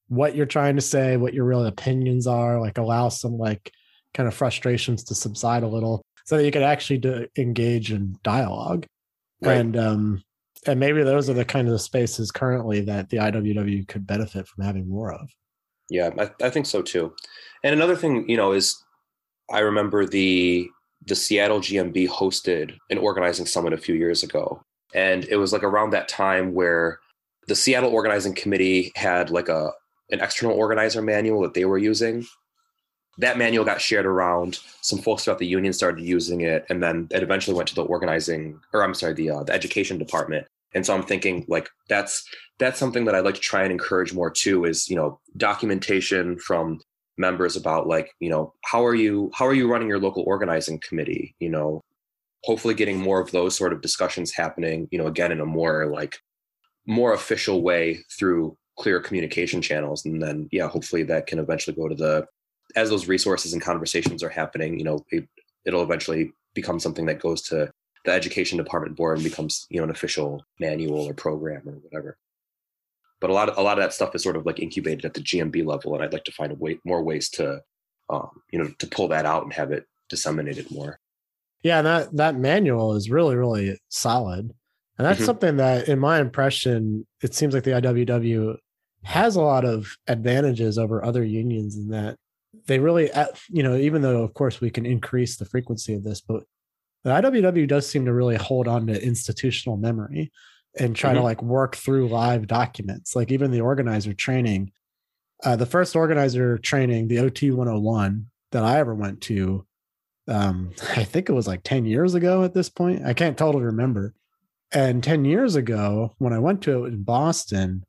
what 0.09 0.35
you're 0.35 0.47
trying 0.47 0.75
to 0.75 0.83
say 0.83 1.17
what 1.17 1.35
your 1.35 1.45
real 1.45 1.65
opinions 1.67 2.27
are 2.27 2.61
like 2.61 2.79
allow 2.79 3.09
some 3.09 3.39
like 3.39 3.73
kind 4.15 4.27
of 4.27 4.35
frustrations 4.35 5.05
to 5.05 5.15
subside 5.15 5.63
a 5.63 5.69
little 5.69 6.03
so 6.25 6.37
that 6.37 6.45
you 6.45 6.51
can 6.51 6.63
actually 6.63 6.99
do, 6.99 7.27
engage 7.39 7.93
in 7.93 8.17
dialogue 8.23 8.87
right. 9.43 9.57
and 9.57 9.77
um 9.77 10.23
and 10.67 10.79
maybe 10.79 11.03
those 11.03 11.31
are 11.31 11.35
the 11.35 11.45
kind 11.45 11.69
of 11.69 11.81
spaces 11.81 12.31
currently 12.31 12.81
that 12.83 13.09
the 13.09 13.17
IWW 13.17 13.89
could 13.89 14.07
benefit 14.07 14.47
from 14.47 14.65
having 14.65 14.89
more 14.89 15.13
of. 15.13 15.31
Yeah, 15.89 16.11
I, 16.19 16.31
I 16.45 16.51
think 16.51 16.67
so 16.67 16.83
too. 16.83 17.15
And 17.65 17.75
another 17.75 17.97
thing, 17.97 18.29
you 18.29 18.37
know, 18.37 18.53
is 18.53 18.83
I 19.51 19.61
remember 19.61 20.07
the 20.07 20.69
the 21.07 21.17
Seattle 21.17 21.61
GMB 21.61 22.09
hosted 22.09 22.77
an 22.91 22.99
organizing 22.99 23.47
summit 23.47 23.73
a 23.73 23.79
few 23.79 23.95
years 23.95 24.23
ago, 24.23 24.63
and 24.95 25.25
it 25.25 25.37
was 25.37 25.53
like 25.53 25.65
around 25.65 25.91
that 25.91 26.09
time 26.09 26.55
where 26.55 26.99
the 27.47 27.57
Seattle 27.57 27.91
organizing 27.93 28.35
committee 28.35 28.93
had 28.97 29.31
like 29.31 29.49
a 29.49 29.73
an 30.11 30.21
external 30.21 30.57
organizer 30.57 31.01
manual 31.03 31.43
that 31.43 31.55
they 31.55 31.65
were 31.65 31.79
using 31.79 32.27
that 33.21 33.39
manual 33.39 33.65
got 33.65 33.81
shared 33.81 34.07
around. 34.07 34.59
Some 34.81 34.99
folks 34.99 35.25
throughout 35.25 35.39
the 35.39 35.47
union 35.47 35.73
started 35.73 36.05
using 36.05 36.41
it, 36.41 36.65
and 36.69 36.83
then 36.83 37.09
it 37.11 37.23
eventually 37.23 37.57
went 37.57 37.69
to 37.69 37.75
the 37.75 37.85
organizing, 37.85 38.61
or 38.73 38.83
I'm 38.83 38.95
sorry, 38.95 39.15
the 39.15 39.31
uh, 39.31 39.43
the 39.45 39.53
education 39.53 39.99
department. 39.99 40.47
And 40.75 40.87
so 40.87 40.95
I'm 40.95 41.03
thinking 41.03 41.45
like 41.49 41.69
that's 41.89 42.25
that's 42.59 42.79
something 42.79 43.05
that 43.05 43.15
I'd 43.15 43.25
like 43.25 43.35
to 43.35 43.41
try 43.41 43.63
and 43.63 43.73
encourage 43.73 44.15
more 44.15 44.31
too. 44.31 44.65
Is 44.65 44.89
you 44.89 44.97
know 44.97 45.21
documentation 45.37 46.39
from 46.39 46.81
members 47.21 47.57
about 47.57 47.87
like 47.87 48.11
you 48.19 48.31
know 48.31 48.55
how 48.65 48.85
are 48.85 48.95
you 48.95 49.31
how 49.35 49.47
are 49.47 49.55
you 49.55 49.71
running 49.71 49.89
your 49.89 50.01
local 50.01 50.25
organizing 50.27 50.81
committee? 50.81 51.37
You 51.39 51.51
know, 51.51 51.83
hopefully 52.45 52.75
getting 52.75 52.99
more 52.99 53.21
of 53.21 53.31
those 53.31 53.57
sort 53.57 53.73
of 53.73 53.83
discussions 53.83 54.33
happening. 54.33 54.89
You 54.91 54.99
know, 54.99 55.07
again 55.07 55.31
in 55.31 55.41
a 55.41 55.47
more 55.47 55.87
like 55.87 56.19
more 56.87 57.13
official 57.13 57.63
way 57.63 58.01
through 58.19 58.57
clear 58.79 58.99
communication 59.01 59.61
channels 59.61 60.07
and 60.07 60.23
then 60.23 60.49
yeah 60.51 60.67
hopefully 60.67 61.03
that 61.03 61.27
can 61.27 61.39
eventually 61.39 61.77
go 61.77 61.87
to 61.87 61.95
the 61.95 62.27
as 62.77 62.91
those 62.91 63.09
resources 63.09 63.53
and 63.53 63.63
conversations 63.63 64.23
are 64.23 64.29
happening, 64.29 64.79
you 64.79 64.85
know, 64.85 65.05
it, 65.11 65.29
it'll 65.65 65.83
eventually 65.83 66.33
become 66.55 66.81
something 66.81 67.07
that 67.07 67.21
goes 67.21 67.43
to 67.43 67.71
the 68.05 68.13
education 68.13 68.59
department 68.59 68.97
board 68.97 69.19
and 69.19 69.25
becomes, 69.25 69.67
you 69.71 69.79
know, 69.79 69.85
an 69.85 69.91
official 69.91 70.45
manual 70.59 71.07
or 71.07 71.15
program 71.15 71.63
or 71.67 71.73
whatever. 71.73 72.17
But 73.21 73.31
a 73.31 73.35
lot 73.35 73.49
of 73.49 73.59
a 73.59 73.63
lot 73.63 73.79
of 73.79 73.85
that 73.85 73.93
stuff 73.93 74.15
is 74.15 74.23
sort 74.23 74.37
of 74.37 74.47
like 74.47 74.59
incubated 74.59 75.05
at 75.05 75.15
the 75.15 75.21
GMB 75.21 75.67
level, 75.67 75.95
and 75.95 76.03
I'd 76.03 76.13
like 76.13 76.25
to 76.25 76.33
find 76.33 76.53
a 76.53 76.57
way 76.57 76.79
more 76.85 77.03
ways 77.03 77.29
to, 77.31 77.61
um, 78.09 78.31
you 78.51 78.59
know, 78.59 78.71
to 78.79 78.87
pull 78.87 79.09
that 79.09 79.27
out 79.27 79.43
and 79.43 79.53
have 79.53 79.73
it 79.73 79.85
disseminated 80.09 80.71
more. 80.71 80.99
Yeah, 81.63 81.83
that 81.83 82.17
that 82.17 82.37
manual 82.37 82.95
is 82.95 83.11
really 83.11 83.37
really 83.37 83.79
solid, 83.89 84.53
and 84.99 85.07
that's 85.07 85.19
mm-hmm. 85.19 85.27
something 85.27 85.57
that, 85.59 85.89
in 85.89 85.99
my 85.99 86.21
impression, 86.21 87.07
it 87.23 87.35
seems 87.35 87.53
like 87.53 87.65
the 87.65 87.73
IWW 87.73 88.57
has 89.03 89.37
a 89.37 89.41
lot 89.41 89.65
of 89.65 89.97
advantages 90.09 90.79
over 90.79 91.05
other 91.05 91.25
unions 91.25 91.77
in 91.77 91.89
that 91.89 92.17
they 92.67 92.79
really, 92.79 93.11
you 93.49 93.63
know, 93.63 93.77
even 93.77 94.03
though 94.03 94.23
of 94.23 94.35
course 94.35 94.61
we 94.61 94.71
can 94.71 94.85
increase 94.85 95.37
the 95.37 95.45
frequency 95.45 95.95
of 95.95 96.05
this, 96.05 96.21
but 96.21 96.43
the 97.05 97.11
IWW 97.11 97.67
does 97.67 97.89
seem 97.89 98.05
to 98.05 98.13
really 98.13 98.37
hold 98.37 98.69
on 98.69 98.87
to 98.87 99.03
institutional 99.03 99.77
memory 99.77 100.31
and 100.79 100.95
try 100.95 101.11
mm-hmm. 101.11 101.19
to 101.19 101.25
like 101.25 101.43
work 101.43 101.77
through 101.77 102.09
live 102.09 102.47
documents. 102.47 103.17
Like 103.17 103.31
even 103.33 103.51
the 103.51 103.61
organizer 103.61 104.13
training, 104.13 104.73
uh, 105.45 105.57
the 105.57 105.67
first 105.67 105.97
organizer 105.97 106.59
training, 106.59 107.09
the 107.09 107.19
OT 107.19 107.51
101 107.51 108.27
that 108.53 108.65
I 108.65 108.79
ever 108.79 108.95
went 108.95 109.21
to, 109.23 109.67
um, 110.29 110.73
I 110.97 111.05
think 111.05 111.29
it 111.29 111.33
was 111.35 111.47
like 111.47 111.63
10 111.65 111.85
years 111.85 112.15
ago 112.15 112.45
at 112.45 112.55
this 112.55 112.69
point. 112.69 113.05
I 113.05 113.15
can't 113.15 113.39
totally 113.39 113.65
remember. 113.65 114.15
And 114.73 115.03
10 115.03 115.25
years 115.25 115.57
ago, 115.57 116.15
when 116.19 116.33
I 116.33 116.39
went 116.39 116.63
to 116.63 116.85
it 116.85 116.89
in 116.89 117.03
Boston, 117.03 117.85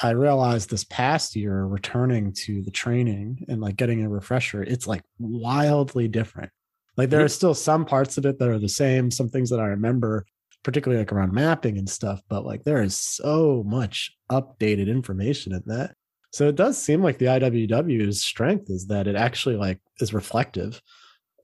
I 0.00 0.10
realized 0.10 0.70
this 0.70 0.84
past 0.84 1.36
year 1.36 1.64
returning 1.64 2.32
to 2.44 2.62
the 2.62 2.70
training 2.70 3.44
and 3.48 3.60
like 3.60 3.76
getting 3.76 4.04
a 4.04 4.08
refresher, 4.08 4.62
it's 4.62 4.86
like 4.86 5.02
wildly 5.18 6.08
different. 6.08 6.50
Like 6.96 7.10
there 7.10 7.24
are 7.24 7.28
still 7.28 7.54
some 7.54 7.84
parts 7.84 8.18
of 8.18 8.26
it 8.26 8.38
that 8.38 8.48
are 8.48 8.58
the 8.58 8.68
same, 8.68 9.10
some 9.10 9.28
things 9.28 9.50
that 9.50 9.60
I 9.60 9.66
remember, 9.66 10.26
particularly 10.64 11.00
like 11.00 11.12
around 11.12 11.32
mapping 11.32 11.78
and 11.78 11.88
stuff, 11.88 12.20
but 12.28 12.44
like 12.44 12.64
there 12.64 12.82
is 12.82 12.96
so 12.96 13.62
much 13.66 14.10
updated 14.30 14.88
information 14.88 15.52
in 15.52 15.62
that. 15.66 15.94
So 16.32 16.48
it 16.48 16.56
does 16.56 16.76
seem 16.76 17.02
like 17.02 17.18
the 17.18 17.26
IWW's 17.26 18.22
strength 18.22 18.68
is 18.68 18.88
that 18.88 19.06
it 19.06 19.14
actually 19.14 19.54
like 19.54 19.78
is 20.00 20.12
reflective 20.12 20.82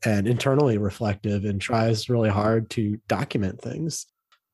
and 0.04 0.26
internally 0.26 0.78
reflective 0.78 1.44
and 1.44 1.60
tries 1.60 2.08
really 2.08 2.30
hard 2.30 2.70
to 2.70 2.98
document 3.06 3.60
things 3.60 4.06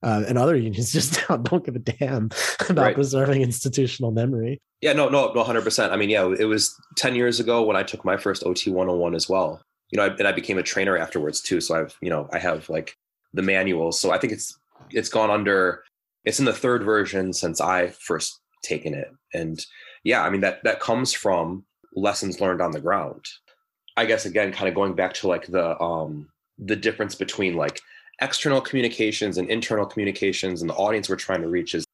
uh, 0.03 0.25
and 0.29 0.39
other 0.39 0.57
unions 0.57 0.93
just 0.93 1.21
don't 1.29 1.65
give 1.65 1.77
a 1.77 1.79
damn 1.79 2.31
about 2.69 2.83
right. 2.83 2.95
preserving 2.95 3.43
institutional 3.43 4.11
memory. 4.11 4.61
Yeah, 4.81 4.93
no, 4.93 5.09
no, 5.09 5.33
no, 5.33 5.43
hundred 5.43 5.63
percent. 5.63 5.93
I 5.93 5.97
mean, 5.97 6.11
yeah, 6.11 6.33
it 6.39 6.45
was 6.45 6.75
ten 6.97 7.15
years 7.15 7.41
ago 7.41 7.63
when 7.63 7.77
I 7.77 7.83
took 7.83 8.05
my 8.05 8.17
first 8.17 8.45
OT 8.45 8.71
one 8.71 8.87
hundred 8.87 8.99
oh 8.99 9.01
one 9.01 9.15
as 9.15 9.29
well. 9.29 9.61
You 9.91 9.99
know, 9.99 10.05
I, 10.05 10.09
and 10.09 10.29
I 10.29 10.33
became 10.33 10.59
a 10.59 10.63
trainer 10.63 10.97
afterwards 10.97 11.41
too. 11.41 11.61
So 11.61 11.81
I've, 11.81 11.97
you 12.03 12.11
know, 12.11 12.29
I 12.33 12.39
have 12.39 12.69
like 12.69 12.97
the 13.37 13.43
manuals. 13.43 14.01
So 14.01 14.11
I 14.11 14.19
think 14.19 14.33
it's 14.33 14.59
it's 14.91 15.09
gone 15.09 15.31
under. 15.31 15.85
It's 16.25 16.41
in 16.41 16.45
the 16.45 16.53
third 16.53 16.83
version 16.83 17.33
since 17.33 17.61
I 17.61 17.89
first 17.89 18.41
taken 18.63 18.95
it, 18.95 19.09
and 19.33 19.65
yeah, 20.03 20.23
I 20.23 20.31
mean 20.31 20.41
that 20.41 20.65
that 20.65 20.81
comes 20.81 21.13
from 21.13 21.65
lessons 21.95 22.41
learned 22.41 22.61
on 22.61 22.73
the 22.73 22.81
ground. 22.81 23.25
I 23.97 24.07
guess 24.07 24.27
again, 24.27 24.53
kind 24.53 24.69
of 24.69 24.75
going 24.75 24.95
back 24.95 25.15
to 25.15 25.29
like 25.29 25.47
the 25.47 25.81
um 25.81 26.29
the 26.59 26.77
difference 26.77 27.15
between 27.15 27.55
like 27.55 27.81
external 28.21 28.61
communications 28.61 29.37
and 29.39 29.49
internal 29.51 29.87
communications 29.87 30.63
and 30.63 30.71
the 30.71 30.75
audience 30.75 31.09
we're 31.09 31.17
trying 31.17 31.43
to 31.43 31.49
reach 31.49 31.75
is 31.75 31.85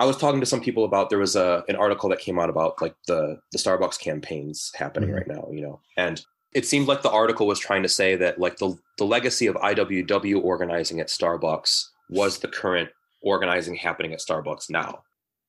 I 0.00 0.04
was 0.04 0.16
talking 0.16 0.38
to 0.38 0.46
some 0.46 0.60
people 0.60 0.84
about 0.84 1.10
there 1.10 1.18
was 1.18 1.34
a 1.36 1.64
an 1.68 1.76
article 1.76 2.08
that 2.10 2.20
came 2.20 2.38
out 2.38 2.50
about 2.50 2.80
like 2.80 2.94
the 3.06 3.38
the 3.52 3.58
Starbucks 3.58 3.98
campaigns 3.98 4.70
happening 4.74 5.10
mm-hmm. 5.10 5.18
right 5.18 5.28
now, 5.28 5.48
you 5.50 5.60
know. 5.60 5.80
And 5.96 6.24
it 6.54 6.66
seemed 6.66 6.88
like 6.88 7.02
the 7.02 7.10
article 7.10 7.46
was 7.46 7.58
trying 7.58 7.82
to 7.82 7.88
say 7.88 8.16
that 8.16 8.38
like 8.38 8.56
the 8.58 8.76
the 8.96 9.04
legacy 9.04 9.46
of 9.46 9.56
IWW 9.56 10.42
organizing 10.42 11.00
at 11.00 11.08
Starbucks 11.08 11.84
was 12.10 12.38
the 12.38 12.48
current 12.48 12.90
organizing 13.22 13.74
happening 13.74 14.12
at 14.12 14.20
Starbucks 14.20 14.70
now. 14.70 15.02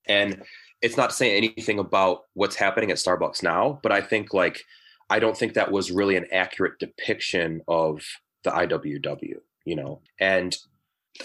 And 0.08 0.44
it's 0.82 0.98
not 0.98 1.14
saying 1.14 1.36
anything 1.36 1.80
about 1.80 2.24
what's 2.34 2.56
happening 2.56 2.92
at 2.92 2.98
Starbucks 2.98 3.44
now, 3.44 3.80
but 3.84 3.92
I 3.92 4.02
think 4.02 4.34
like 4.34 4.64
I 5.10 5.20
don't 5.20 5.38
think 5.38 5.54
that 5.54 5.72
was 5.72 5.92
really 5.92 6.16
an 6.16 6.28
accurate 6.32 6.80
depiction 6.80 7.62
of 7.68 8.04
the 8.44 8.52
IWW 8.52 9.40
you 9.70 9.76
know 9.76 10.02
and 10.20 10.58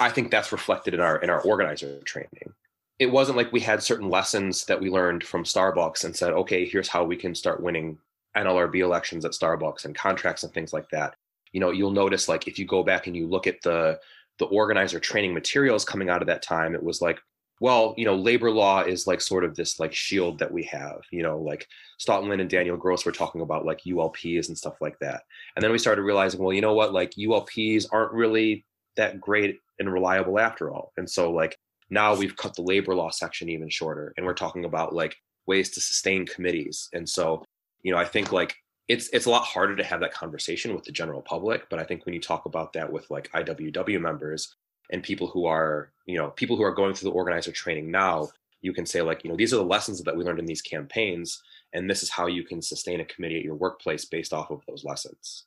i 0.00 0.10
think 0.10 0.30
that's 0.30 0.52
reflected 0.52 0.92
in 0.94 1.00
our 1.00 1.16
in 1.18 1.30
our 1.30 1.40
organizer 1.42 2.00
training 2.04 2.52
it 2.98 3.10
wasn't 3.10 3.36
like 3.36 3.50
we 3.52 3.60
had 3.60 3.82
certain 3.82 4.08
lessons 4.08 4.66
that 4.66 4.80
we 4.80 4.90
learned 4.90 5.24
from 5.24 5.44
starbucks 5.44 6.04
and 6.04 6.14
said 6.14 6.32
okay 6.32 6.66
here's 6.66 6.88
how 6.88 7.02
we 7.02 7.16
can 7.16 7.34
start 7.34 7.62
winning 7.62 7.98
nlrb 8.36 8.76
elections 8.76 9.24
at 9.24 9.32
starbucks 9.32 9.84
and 9.84 9.94
contracts 9.94 10.42
and 10.42 10.52
things 10.52 10.72
like 10.72 10.88
that 10.90 11.14
you 11.52 11.60
know 11.60 11.70
you'll 11.70 11.90
notice 11.90 12.28
like 12.28 12.48
if 12.48 12.58
you 12.58 12.66
go 12.66 12.82
back 12.82 13.06
and 13.06 13.16
you 13.16 13.26
look 13.26 13.46
at 13.46 13.60
the 13.62 13.98
the 14.38 14.46
organizer 14.46 14.98
training 14.98 15.32
materials 15.32 15.84
coming 15.84 16.08
out 16.08 16.22
of 16.22 16.26
that 16.26 16.42
time 16.42 16.74
it 16.74 16.82
was 16.82 17.00
like 17.00 17.20
well, 17.60 17.94
you 17.96 18.04
know, 18.04 18.16
labor 18.16 18.50
law 18.50 18.82
is 18.82 19.06
like 19.06 19.20
sort 19.20 19.44
of 19.44 19.54
this 19.54 19.78
like 19.78 19.94
shield 19.94 20.38
that 20.38 20.52
we 20.52 20.64
have, 20.64 21.00
you 21.12 21.22
know, 21.22 21.38
like 21.38 21.66
Staughton 21.98 22.40
and 22.40 22.50
Daniel 22.50 22.76
Gross 22.76 23.06
were 23.06 23.12
talking 23.12 23.42
about 23.42 23.64
like 23.64 23.80
ULPs 23.86 24.48
and 24.48 24.58
stuff 24.58 24.74
like 24.80 24.98
that. 24.98 25.22
And 25.54 25.62
then 25.62 25.70
we 25.70 25.78
started 25.78 26.02
realizing, 26.02 26.42
well, 26.42 26.52
you 26.52 26.60
know 26.60 26.74
what, 26.74 26.92
like 26.92 27.12
ULPs 27.12 27.86
aren't 27.92 28.12
really 28.12 28.64
that 28.96 29.20
great 29.20 29.60
and 29.78 29.92
reliable 29.92 30.38
after 30.38 30.72
all. 30.72 30.92
And 30.96 31.08
so 31.08 31.30
like 31.30 31.56
now 31.90 32.14
we've 32.14 32.36
cut 32.36 32.54
the 32.54 32.62
labor 32.62 32.94
law 32.94 33.10
section 33.10 33.48
even 33.48 33.68
shorter 33.68 34.12
and 34.16 34.26
we're 34.26 34.34
talking 34.34 34.64
about 34.64 34.94
like 34.94 35.16
ways 35.46 35.70
to 35.70 35.80
sustain 35.80 36.26
committees. 36.26 36.88
And 36.92 37.08
so, 37.08 37.43
you 37.84 37.92
know, 37.92 37.98
I 37.98 38.04
think 38.04 38.32
like 38.32 38.56
it's 38.88 39.08
it's 39.12 39.26
a 39.26 39.30
lot 39.30 39.44
harder 39.44 39.76
to 39.76 39.84
have 39.84 40.00
that 40.00 40.12
conversation 40.12 40.74
with 40.74 40.84
the 40.84 40.92
general 40.92 41.22
public, 41.22 41.70
but 41.70 41.78
I 41.78 41.84
think 41.84 42.04
when 42.04 42.14
you 42.14 42.20
talk 42.20 42.46
about 42.46 42.72
that 42.72 42.90
with 42.90 43.08
like 43.10 43.30
IWW 43.30 44.00
members 44.00 44.56
and 44.90 45.02
people 45.02 45.28
who 45.28 45.46
are, 45.46 45.92
you 46.06 46.18
know, 46.18 46.30
people 46.30 46.56
who 46.56 46.64
are 46.64 46.74
going 46.74 46.94
through 46.94 47.10
the 47.10 47.16
organizer 47.16 47.52
training 47.52 47.90
now, 47.90 48.28
you 48.60 48.72
can 48.72 48.84
say 48.84 49.00
like, 49.02 49.22
you 49.22 49.30
know, 49.30 49.36
these 49.36 49.54
are 49.54 49.58
the 49.58 49.64
lessons 49.64 50.02
that 50.02 50.16
we 50.16 50.24
learned 50.24 50.40
in 50.40 50.46
these 50.46 50.62
campaigns 50.62 51.42
and 51.72 51.88
this 51.88 52.02
is 52.02 52.10
how 52.10 52.26
you 52.26 52.44
can 52.44 52.62
sustain 52.62 53.00
a 53.00 53.04
committee 53.04 53.38
at 53.38 53.44
your 53.44 53.54
workplace 53.54 54.04
based 54.04 54.32
off 54.32 54.50
of 54.50 54.62
those 54.66 54.84
lessons. 54.84 55.44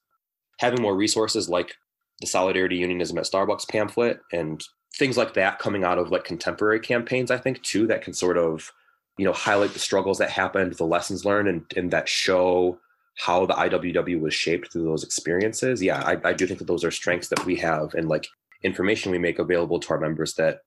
Having 0.60 0.82
more 0.82 0.96
resources 0.96 1.50
like 1.50 1.76
the 2.20 2.28
Solidarity 2.28 2.78
Unionism 2.78 3.18
at 3.18 3.26
Starbucks 3.26 3.68
pamphlet 3.68 4.20
and 4.32 4.64
things 4.96 5.18
like 5.18 5.34
that 5.36 5.60
coming 5.60 5.84
out 5.84 6.00
of 6.00 6.12
like 6.12 6.24
contemporary 6.24 6.80
campaigns, 6.80 7.32
I 7.32 7.38
think 7.38 7.62
too, 7.62 7.88
that 7.88 8.02
can 8.02 8.14
sort 8.14 8.38
of, 8.38 8.72
you 9.18 9.26
know, 9.26 9.34
highlight 9.34 9.74
the 9.74 9.80
struggles 9.80 10.18
that 10.20 10.30
happened, 10.30 10.74
the 10.74 10.86
lessons 10.86 11.26
learned, 11.26 11.48
and, 11.48 11.66
and 11.76 11.92
that 11.92 12.08
show 12.08 12.80
how 13.18 13.46
the 13.46 13.54
IWW 13.54 14.22
was 14.22 14.34
shaped 14.34 14.72
through 14.72 14.84
those 14.84 15.04
experiences. 15.04 15.82
Yeah, 15.82 16.02
I, 16.02 16.30
I 16.30 16.34
do 16.34 16.46
think 16.46 16.60
that 16.60 16.68
those 16.68 16.84
are 16.84 16.92
strengths 16.92 17.30
that 17.30 17.46
we 17.46 17.56
have 17.56 17.94
and 17.96 18.08
like 18.08 18.28
information 18.64 19.12
we 19.12 19.18
make 19.18 19.40
available 19.40 19.80
to 19.80 19.90
our 19.90 20.00
members 20.00 20.36
that 20.36 20.60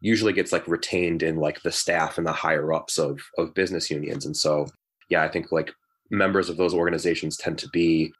usually 0.00 0.34
gets 0.34 0.52
like 0.52 0.68
retained 0.68 1.22
in 1.22 1.36
like 1.36 1.62
the 1.62 1.72
staff 1.72 2.18
and 2.18 2.26
the 2.26 2.32
higher 2.32 2.72
ups 2.72 2.98
of 2.98 3.20
of 3.38 3.54
business 3.54 3.90
unions. 3.90 4.26
And 4.26 4.36
so 4.36 4.68
yeah, 5.08 5.22
I 5.22 5.28
think 5.28 5.50
like 5.50 5.72
members 6.10 6.50
of 6.50 6.58
those 6.58 6.74
organizations 6.74 7.38
tend 7.38 7.58
to 7.58 7.68
be 7.70 8.12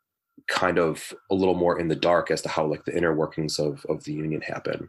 kind 0.48 0.78
of 0.78 1.12
a 1.30 1.34
little 1.34 1.54
more 1.54 1.78
in 1.78 1.88
the 1.88 1.94
dark 1.94 2.30
as 2.30 2.40
to 2.42 2.48
how 2.48 2.66
like 2.66 2.84
the 2.84 2.96
inner 2.96 3.14
workings 3.14 3.58
of 3.58 3.84
of 3.90 4.02
the 4.04 4.14
union 4.14 4.40
happen. 4.40 4.88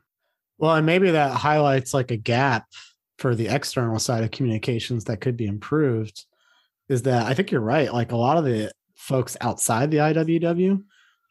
Well, 0.57 0.75
and 0.75 0.85
maybe 0.85 1.11
that 1.11 1.33
highlights 1.33 1.93
like 1.93 2.11
a 2.11 2.17
gap 2.17 2.65
for 3.17 3.35
the 3.35 3.47
external 3.47 3.99
side 3.99 4.23
of 4.23 4.31
communications 4.31 5.05
that 5.05 5.21
could 5.21 5.37
be 5.37 5.45
improved. 5.45 6.25
Is 6.87 7.03
that 7.03 7.25
I 7.25 7.33
think 7.33 7.51
you're 7.51 7.61
right. 7.61 7.91
Like 7.91 8.11
a 8.11 8.17
lot 8.17 8.37
of 8.37 8.45
the 8.45 8.71
folks 8.95 9.35
outside 9.41 9.91
the 9.91 9.97
IWW, 9.97 10.83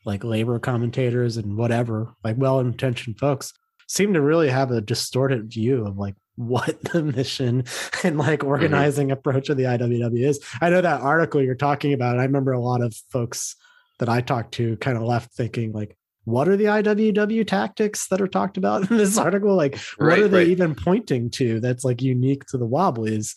like 0.04 0.24
labor 0.24 0.58
commentators 0.58 1.36
and 1.36 1.56
whatever, 1.56 2.14
like 2.24 2.36
well 2.38 2.60
intentioned 2.60 3.18
folks, 3.18 3.52
seem 3.88 4.14
to 4.14 4.20
really 4.20 4.48
have 4.48 4.70
a 4.70 4.80
distorted 4.80 5.52
view 5.52 5.86
of 5.86 5.96
like 5.96 6.14
what 6.36 6.80
the 6.92 7.02
mission 7.02 7.62
and 8.02 8.18
like 8.18 8.40
mm-hmm. 8.40 8.48
organizing 8.48 9.08
mm-hmm. 9.08 9.12
approach 9.12 9.48
of 9.48 9.56
the 9.56 9.64
IWW 9.64 10.26
is. 10.26 10.40
I 10.60 10.70
know 10.70 10.80
that 10.80 11.00
article 11.00 11.40
you're 11.40 11.54
talking 11.54 11.92
about. 11.92 12.18
I 12.18 12.24
remember 12.24 12.52
a 12.52 12.60
lot 12.60 12.82
of 12.82 12.94
folks 13.10 13.54
that 14.00 14.08
I 14.08 14.20
talked 14.20 14.54
to 14.54 14.76
kind 14.78 14.96
of 14.96 15.04
left 15.04 15.32
thinking 15.32 15.72
like, 15.72 15.96
what 16.24 16.48
are 16.48 16.56
the 16.56 16.64
IWW 16.64 17.46
tactics 17.46 18.08
that 18.08 18.20
are 18.20 18.28
talked 18.28 18.56
about 18.56 18.90
in 18.90 18.96
this 18.96 19.18
article? 19.18 19.54
Like, 19.54 19.78
what 19.96 20.06
right, 20.06 20.18
are 20.20 20.28
they 20.28 20.38
right. 20.38 20.48
even 20.48 20.74
pointing 20.74 21.30
to 21.30 21.60
that's 21.60 21.84
like 21.84 22.02
unique 22.02 22.44
to 22.46 22.58
the 22.58 22.66
Wobblies? 22.66 23.34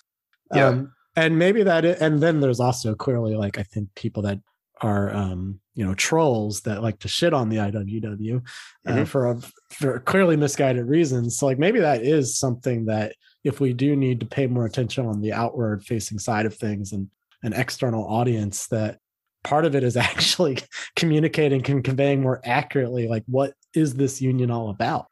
Yeah. 0.54 0.68
Um, 0.68 0.94
and 1.16 1.38
maybe 1.38 1.64
that, 1.64 1.84
is, 1.84 2.00
and 2.00 2.22
then 2.22 2.40
there's 2.40 2.60
also 2.60 2.96
clearly 2.96 3.36
like, 3.36 3.58
I 3.58 3.64
think 3.64 3.90
people 3.96 4.24
that 4.24 4.40
are, 4.82 5.12
um, 5.14 5.60
you 5.74 5.86
know, 5.86 5.96
trolls 5.96 6.62
that 6.62 6.84
like 6.84 7.00
to 7.00 7.08
shit 7.08 7.34
on 7.34 7.50
the 7.50 7.58
IWW 7.58 8.38
uh, 8.86 8.92
mm-hmm. 8.92 9.04
for, 9.04 9.32
a, 9.32 9.40
for 9.72 10.00
clearly 10.00 10.38
misguided 10.38 10.86
reasons. 10.86 11.38
So, 11.38 11.48
like, 11.48 11.60
maybe 11.60 11.80
that 11.80 12.04
is 12.04 12.38
something 12.38 12.86
that 12.86 13.16
if 13.44 13.60
we 13.60 13.74
do 13.74 13.96
need 13.96 14.20
to 14.20 14.26
pay 14.26 14.48
more 14.48 14.66
attention 14.66 15.06
on 15.08 15.22
the 15.22 15.34
outward 15.34 15.84
facing 15.84 16.20
side 16.20 16.46
of 16.46 16.56
things 16.56 16.92
and 16.92 17.10
an 17.44 17.54
external 17.54 18.06
audience, 18.06 18.68
that 18.68 19.00
part 19.48 19.66
of 19.66 19.76
it 19.76 19.84
is 19.84 19.96
actually 20.12 20.58
communicating 20.96 21.66
and 21.72 21.84
conveying 21.84 22.22
more 22.22 22.42
accurately 22.44 23.08
like 23.08 23.24
what 23.28 23.54
is 23.74 23.96
this 23.96 24.22
union 24.22 24.52
all 24.52 24.70
about? 24.70 25.08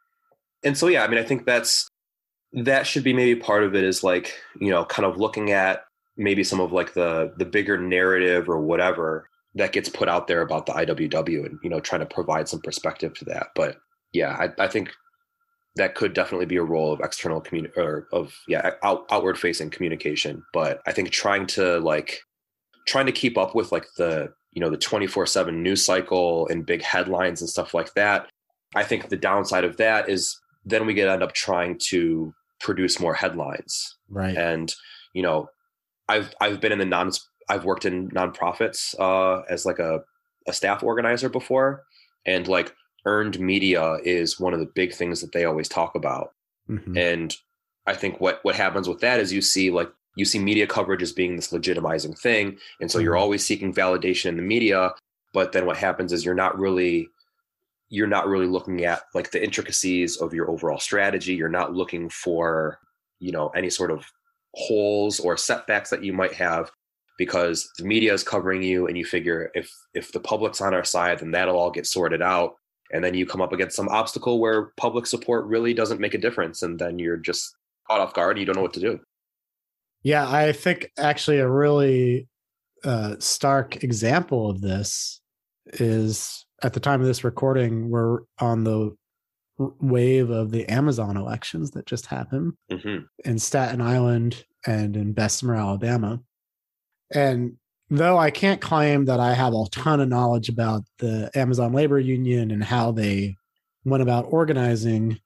And 0.63 0.77
so 0.77 0.87
yeah 0.87 1.03
i 1.03 1.07
mean 1.07 1.19
i 1.19 1.23
think 1.23 1.45
that's 1.45 1.87
that 2.53 2.87
should 2.87 3.03
be 3.03 3.13
maybe 3.13 3.39
part 3.39 3.63
of 3.63 3.75
it 3.75 3.83
is 3.83 4.03
like 4.03 4.33
you 4.59 4.71
know 4.71 4.83
kind 4.85 5.05
of 5.05 5.17
looking 5.17 5.51
at 5.51 5.83
maybe 6.17 6.43
some 6.43 6.59
of 6.59 6.71
like 6.71 6.93
the 6.93 7.33
the 7.37 7.45
bigger 7.45 7.77
narrative 7.77 8.49
or 8.49 8.59
whatever 8.59 9.29
that 9.53 9.71
gets 9.71 9.89
put 9.89 10.09
out 10.09 10.27
there 10.27 10.41
about 10.41 10.65
the 10.65 10.73
iww 10.73 11.45
and 11.45 11.59
you 11.63 11.69
know 11.69 11.79
trying 11.79 12.01
to 12.01 12.07
provide 12.07 12.49
some 12.49 12.61
perspective 12.61 13.13
to 13.13 13.25
that. 13.25 13.47
But 13.55 13.77
yeah 14.11 14.35
i, 14.39 14.63
I 14.63 14.67
think 14.67 14.91
that 15.75 15.93
could 15.93 16.13
definitely 16.13 16.45
be 16.45 16.55
a 16.55 16.63
role 16.63 16.93
of 16.93 17.01
external 17.01 17.41
community 17.41 17.73
or 17.77 18.07
of 18.11 18.33
yeah 18.47 18.71
out, 18.83 19.05
outward 19.11 19.37
facing 19.37 19.69
communication. 19.69 20.43
But 20.51 20.81
i 20.87 20.91
think 20.91 21.11
trying 21.11 21.45
to 21.47 21.79
like 21.79 22.21
trying 22.85 23.05
to 23.05 23.11
keep 23.11 23.37
up 23.37 23.55
with 23.55 23.71
like 23.71 23.87
the 23.97 24.33
you 24.51 24.61
know 24.61 24.69
the 24.69 24.77
24/7 24.77 25.53
news 25.53 25.83
cycle 25.83 26.47
and 26.47 26.65
big 26.65 26.81
headlines 26.81 27.41
and 27.41 27.49
stuff 27.49 27.73
like 27.73 27.93
that. 27.93 28.29
I 28.75 28.83
think 28.83 29.09
the 29.09 29.17
downside 29.17 29.63
of 29.63 29.77
that 29.77 30.09
is 30.09 30.39
then 30.65 30.85
we 30.85 30.93
get 30.93 31.07
end 31.07 31.23
up 31.23 31.33
trying 31.33 31.77
to 31.89 32.33
produce 32.59 32.99
more 32.99 33.13
headlines. 33.13 33.95
Right. 34.09 34.35
And 34.35 34.73
you 35.13 35.21
know, 35.21 35.49
I've 36.07 36.33
I've 36.41 36.59
been 36.59 36.71
in 36.71 36.79
the 36.79 36.85
non 36.85 37.11
I've 37.49 37.65
worked 37.65 37.85
in 37.85 38.09
nonprofits 38.09 38.95
uh, 38.99 39.43
as 39.49 39.65
like 39.65 39.79
a 39.79 40.01
a 40.47 40.53
staff 40.53 40.83
organizer 40.83 41.29
before, 41.29 41.83
and 42.25 42.47
like 42.47 42.73
earned 43.05 43.39
media 43.39 43.97
is 44.03 44.39
one 44.39 44.53
of 44.53 44.59
the 44.59 44.71
big 44.73 44.93
things 44.93 45.21
that 45.21 45.31
they 45.31 45.45
always 45.45 45.69
talk 45.69 45.95
about. 45.95 46.31
Mm-hmm. 46.69 46.97
And 46.97 47.35
I 47.85 47.93
think 47.93 48.19
what 48.19 48.39
what 48.43 48.55
happens 48.55 48.87
with 48.87 48.99
that 49.01 49.19
is 49.19 49.31
you 49.31 49.41
see 49.41 49.71
like 49.71 49.91
you 50.15 50.25
see 50.25 50.39
media 50.39 50.65
coverage 50.65 51.01
as 51.01 51.11
being 51.11 51.35
this 51.35 51.51
legitimizing 51.51 52.17
thing. 52.17 52.57
And 52.79 52.89
so 52.89 52.99
you're 52.99 53.13
mm-hmm. 53.13 53.21
always 53.21 53.45
seeking 53.45 53.73
validation 53.73 54.25
in 54.25 54.37
the 54.37 54.43
media 54.43 54.93
but 55.35 55.51
then 55.51 55.65
what 55.65 55.75
happens 55.75 56.13
is 56.13 56.23
you're 56.23 56.33
not 56.33 56.57
really 56.57 57.09
you're 57.89 58.07
not 58.07 58.25
really 58.25 58.47
looking 58.47 58.85
at 58.85 59.03
like 59.13 59.31
the 59.31 59.43
intricacies 59.43 60.15
of 60.17 60.33
your 60.33 60.49
overall 60.49 60.79
strategy. 60.79 61.35
You're 61.35 61.49
not 61.49 61.73
looking 61.73 62.09
for 62.09 62.79
you 63.19 63.33
know 63.33 63.49
any 63.49 63.69
sort 63.69 63.91
of 63.91 64.05
holes 64.53 65.19
or 65.19 65.35
setbacks 65.35 65.89
that 65.89 66.05
you 66.05 66.13
might 66.13 66.31
have 66.33 66.71
because 67.17 67.69
the 67.77 67.83
media 67.83 68.13
is 68.13 68.23
covering 68.23 68.63
you 68.63 68.87
and 68.87 68.97
you 68.97 69.03
figure 69.03 69.51
if 69.53 69.69
if 69.93 70.13
the 70.13 70.21
public's 70.21 70.61
on 70.61 70.73
our 70.73 70.85
side 70.85 71.19
then 71.19 71.31
that'll 71.31 71.59
all 71.59 71.69
get 71.69 71.85
sorted 71.85 72.21
out. 72.21 72.55
And 72.93 73.03
then 73.03 73.13
you 73.13 73.25
come 73.25 73.41
up 73.41 73.51
against 73.51 73.75
some 73.75 73.89
obstacle 73.89 74.39
where 74.39 74.71
public 74.77 75.05
support 75.05 75.45
really 75.47 75.73
doesn't 75.73 75.99
make 75.99 76.13
a 76.13 76.19
difference. 76.19 76.61
And 76.61 76.79
then 76.79 76.97
you're 76.97 77.17
just 77.17 77.57
caught 77.87 77.99
off 77.99 78.13
guard 78.13 78.37
and 78.37 78.39
you 78.39 78.45
don't 78.45 78.55
know 78.55 78.61
what 78.61 78.73
to 78.75 78.79
do 78.79 79.01
yeah, 80.05 80.29
I 80.31 80.51
think 80.51 80.91
actually 80.99 81.39
a 81.39 81.49
really 81.49 82.27
uh, 82.83 83.15
stark 83.17 83.83
example 83.83 84.51
of 84.51 84.61
this 84.61 85.19
is 85.65 86.45
at 86.61 86.73
the 86.73 86.79
time 86.79 87.01
of 87.01 87.07
this 87.07 87.23
recording, 87.23 87.89
we're 87.89 88.19
on 88.37 88.65
the 88.65 88.95
wave 89.57 90.29
of 90.29 90.51
the 90.51 90.69
Amazon 90.69 91.17
elections 91.17 91.71
that 91.71 91.87
just 91.87 92.05
happened 92.05 92.53
mm-hmm. 92.71 93.05
in 93.27 93.39
Staten 93.39 93.81
Island 93.81 94.45
and 94.67 94.95
in 94.95 95.13
Bessemer, 95.13 95.55
Alabama. 95.55 96.19
And 97.11 97.53
though 97.89 98.19
I 98.19 98.29
can't 98.29 98.61
claim 98.61 99.05
that 99.05 99.19
I 99.19 99.33
have 99.33 99.55
a 99.55 99.65
ton 99.71 100.01
of 100.01 100.09
knowledge 100.09 100.49
about 100.49 100.83
the 100.99 101.31
Amazon 101.33 101.73
labor 101.73 101.99
union 101.99 102.51
and 102.51 102.63
how 102.63 102.91
they 102.91 103.33
went 103.85 104.03
about 104.03 104.27
organizing, 104.29 105.17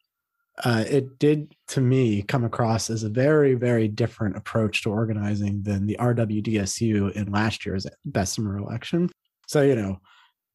uh, 0.63 0.83
it 0.89 1.19
did 1.19 1.55
to 1.69 1.81
me 1.81 2.21
come 2.21 2.43
across 2.43 2.89
as 2.89 3.03
a 3.03 3.09
very 3.09 3.53
very 3.53 3.87
different 3.87 4.35
approach 4.35 4.83
to 4.83 4.91
organizing 4.91 5.63
than 5.63 5.85
the 5.85 5.97
rwdsu 5.99 7.11
in 7.13 7.31
last 7.31 7.65
year's 7.65 7.87
bessemer 8.05 8.57
election. 8.57 9.09
So 9.47 9.61
you 9.61 9.75
know 9.75 9.99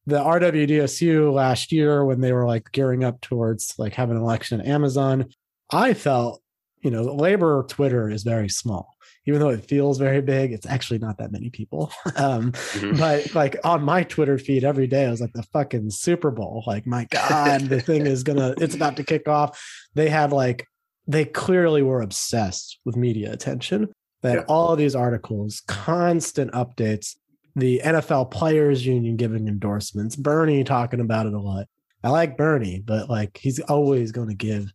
the 0.07 0.17
rwdsu 0.17 1.33
last 1.33 1.71
year 1.71 2.05
when 2.05 2.21
they 2.21 2.33
were 2.33 2.45
like 2.45 2.71
gearing 2.71 3.03
up 3.03 3.19
towards 3.21 3.73
like 3.77 3.93
having 3.93 4.15
an 4.15 4.21
election 4.21 4.61
at 4.61 4.67
amazon 4.67 5.25
i 5.71 5.93
felt 5.93 6.41
you 6.81 6.91
know 6.91 7.03
labor 7.03 7.65
twitter 7.67 8.09
is 8.09 8.23
very 8.23 8.49
small 8.49 8.94
even 9.25 9.39
though 9.39 9.49
it 9.49 9.65
feels 9.65 9.97
very 9.97 10.21
big, 10.21 10.51
it's 10.51 10.65
actually 10.65 10.99
not 10.99 11.17
that 11.17 11.31
many 11.31 11.49
people. 11.49 11.91
Um, 12.17 12.53
mm-hmm. 12.53 12.97
But 12.97 13.35
like 13.35 13.57
on 13.65 13.83
my 13.83 14.03
Twitter 14.03 14.37
feed 14.37 14.63
every 14.63 14.87
day, 14.87 15.05
I 15.05 15.11
was 15.11 15.19
like 15.19 15.33
the 15.33 15.43
fucking 15.43 15.89
Super 15.89 16.31
Bowl. 16.31 16.63
Like, 16.65 16.87
my 16.87 17.05
God, 17.11 17.61
the 17.61 17.81
thing 17.81 18.05
is 18.05 18.23
gonna, 18.23 18.53
it's 18.57 18.73
about 18.75 18.95
to 18.97 19.03
kick 19.03 19.27
off. 19.27 19.61
They 19.95 20.07
had 20.07 20.31
like, 20.31 20.65
they 21.07 21.25
clearly 21.25 21.81
were 21.81 22.01
obsessed 22.01 22.79
with 22.85 22.95
media 22.95 23.33
attention. 23.33 23.91
They 24.21 24.29
had 24.29 24.39
yeah. 24.39 24.45
all 24.47 24.71
of 24.71 24.77
these 24.77 24.95
articles, 24.95 25.61
constant 25.67 26.51
updates, 26.53 27.15
the 27.55 27.81
NFL 27.83 28.31
Players 28.31 28.85
Union 28.85 29.15
giving 29.15 29.47
endorsements, 29.47 30.15
Bernie 30.15 30.63
talking 30.63 30.99
about 30.99 31.25
it 31.25 31.33
a 31.33 31.39
lot. 31.39 31.67
I 32.03 32.09
like 32.09 32.37
Bernie, 32.37 32.81
but 32.85 33.09
like 33.09 33.37
he's 33.37 33.59
always 33.61 34.11
going 34.11 34.29
to 34.29 34.35
give, 34.35 34.71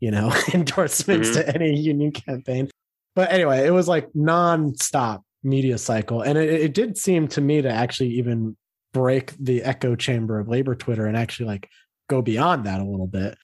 you 0.00 0.10
know, 0.10 0.34
endorsements 0.54 1.30
mm-hmm. 1.30 1.40
to 1.40 1.54
any 1.54 1.76
union 1.76 2.12
campaign. 2.12 2.70
But 3.14 3.32
anyway, 3.32 3.66
it 3.66 3.70
was 3.70 3.88
like 3.88 4.08
non-stop 4.14 5.22
media 5.42 5.78
cycle. 5.78 6.22
And 6.22 6.36
it, 6.36 6.48
it 6.48 6.74
did 6.74 6.96
seem 6.98 7.28
to 7.28 7.40
me 7.40 7.62
to 7.62 7.70
actually 7.70 8.10
even 8.10 8.56
break 8.92 9.32
the 9.38 9.62
echo 9.62 9.94
chamber 9.94 10.38
of 10.38 10.48
labor 10.48 10.74
Twitter 10.74 11.06
and 11.06 11.16
actually 11.16 11.46
like 11.46 11.68
go 12.08 12.22
beyond 12.22 12.64
that 12.64 12.80
a 12.80 12.84
little 12.84 13.06
bit. 13.06 13.36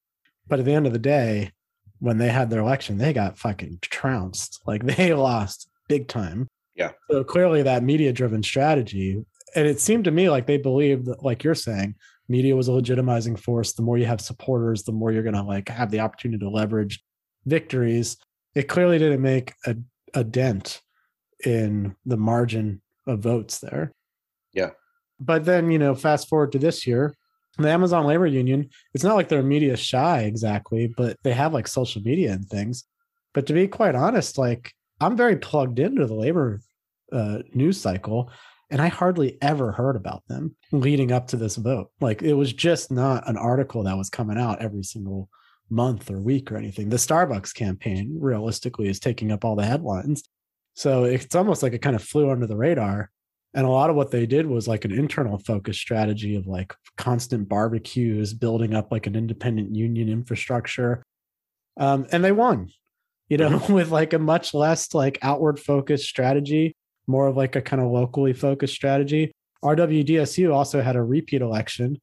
But 0.49 0.59
at 0.59 0.65
the 0.65 0.75
end 0.75 0.87
of 0.87 0.93
the 0.93 0.99
day, 0.99 1.53
when 1.99 2.19
they 2.19 2.29
had 2.29 2.51
their 2.51 2.61
election, 2.61 2.99
they 2.99 3.13
got 3.13 3.39
fucking 3.39 3.79
trounced. 3.83 4.61
Like 4.67 4.85
they 4.97 5.15
lost 5.15 5.69
big 5.89 6.09
time. 6.09 6.49
Yeah. 6.75 6.93
So 7.11 7.23
clearly 7.23 7.63
that 7.63 7.83
media 7.83 8.13
driven 8.13 8.43
strategy. 8.43 9.23
And 9.55 9.67
it 9.67 9.81
seemed 9.81 10.05
to 10.05 10.11
me 10.11 10.31
like 10.31 10.47
they 10.47 10.57
believed 10.57 11.07
that, 11.07 11.23
like 11.23 11.45
you're 11.45 11.55
saying, 11.55 11.97
media 12.29 12.57
was 12.57 12.69
a 12.69 12.73
legitimizing 12.73 13.39
force. 13.39 13.73
The 13.73 13.83
more 13.83 13.99
you 13.99 14.07
have 14.07 14.21
supporters, 14.21 14.85
the 14.85 14.93
more 14.93 15.13
you're 15.13 15.25
gonna 15.25 15.45
like 15.45 15.69
have 15.69 15.91
the 15.91 16.01
opportunity 16.01 16.39
to 16.39 16.49
leverage 16.49 17.03
victories 17.45 18.17
it 18.55 18.69
clearly 18.69 18.99
didn't 18.99 19.23
make 19.23 19.55
a, 19.67 19.77
a 20.15 20.25
dent 20.25 20.81
in 21.45 21.95
the 22.05 22.17
margin 22.17 22.83
of 23.07 23.21
votes 23.21 23.59
there. 23.59 23.93
Yeah. 24.53 24.71
But 25.19 25.45
then, 25.45 25.71
you 25.71 25.79
know, 25.79 25.95
fast 25.95 26.29
forward 26.29 26.53
to 26.53 26.59
this 26.59 26.87
year, 26.87 27.15
the 27.59 27.71
Amazon 27.71 28.07
labor 28.07 28.27
union, 28.27 28.71
it's 28.95 29.05
not 29.05 29.17
like 29.17 29.29
they're 29.29 29.43
media 29.43 29.77
shy 29.77 30.21
exactly, 30.21 30.93
but 30.97 31.17
they 31.23 31.33
have 31.33 31.53
like 31.53 31.69
social 31.69 32.03
media 32.03 32.33
and 32.33 32.49
things. 32.49 32.85
But 33.35 33.47
to 33.47 33.53
be 33.53 33.69
quite 33.69 33.95
honest, 33.95 34.39
like 34.39 34.73
I'm 35.01 35.17
very 35.17 35.37
plugged 35.37 35.79
into 35.79 36.07
the 36.07 36.15
labor 36.15 36.61
uh, 37.13 37.39
news 37.53 37.81
cycle, 37.81 38.31
and 38.71 38.81
I 38.81 38.89
hardly 38.89 39.37
ever 39.43 39.73
heard 39.73 39.97
about 39.97 40.23
them 40.29 40.55
leading 40.73 41.13
up 41.13 41.27
to 41.29 41.37
this 41.37 41.57
vote. 41.57 41.91
Like 42.01 42.23
it 42.23 42.35
was 42.35 42.53
just 42.53 42.91
not 42.91 43.29
an 43.29 43.37
article 43.37 43.83
that 43.85 43.97
was 43.97 44.11
coming 44.11 44.39
out 44.39 44.63
every 44.63 44.85
single 44.85 45.29
month 45.71 46.11
or 46.11 46.21
week 46.21 46.51
or 46.51 46.57
anything. 46.57 46.89
The 46.89 46.97
Starbucks 46.97 47.55
campaign 47.55 48.17
realistically 48.21 48.89
is 48.89 49.01
taking 49.01 49.33
up 49.33 49.45
all 49.45 49.57
the 49.57 49.65
headlines. 49.65 50.25
So 50.75 51.05
it's 51.05 51.35
almost 51.35 51.63
like 51.63 51.73
it 51.73 51.83
kind 51.83 51.97
of 51.97 52.03
flew 52.03 52.31
under 52.31 52.47
the 52.47 52.57
radar. 52.57 53.11
And 53.55 53.67
a 53.67 53.71
lot 53.71 53.91
of 53.91 53.97
what 53.97 54.11
they 54.11 54.27
did 54.27 54.47
was 54.47 54.69
like 54.69 54.85
an 54.85 54.93
internal 54.93 55.39
focus 55.39 55.77
strategy 55.77 56.37
of 56.37 56.47
like 56.47 56.75
constant 56.97 57.49
barbecues, 57.49 58.33
building 58.33 58.75
up 58.75 58.93
like 58.93 59.07
an 59.07 59.17
independent 59.17 59.75
union 59.75 60.09
infrastructure. 60.09 61.03
Um, 61.77 62.07
and 62.13 62.23
they 62.23 62.33
won, 62.33 62.71
you 63.29 63.39
know, 63.39 63.51
mm-hmm. 63.51 63.73
with 63.73 63.91
like 63.91 64.13
a 64.13 64.19
much 64.19 64.55
less 64.55 64.95
like 64.95 65.19
outward 65.23 65.59
focused 65.59 66.05
strategy, 66.05 66.75
more 67.07 67.27
of 67.27 67.37
like 67.37 67.57
a 67.57 67.63
kind 67.63 67.83
of 67.83 67.91
locally 67.91 68.33
focused 68.33 68.75
strategy. 68.75 69.33
RWDSU 69.65 70.55
also 70.55 70.81
had 70.81 70.97
a 70.97 71.03
repeat 71.03 71.43
election 71.43 72.01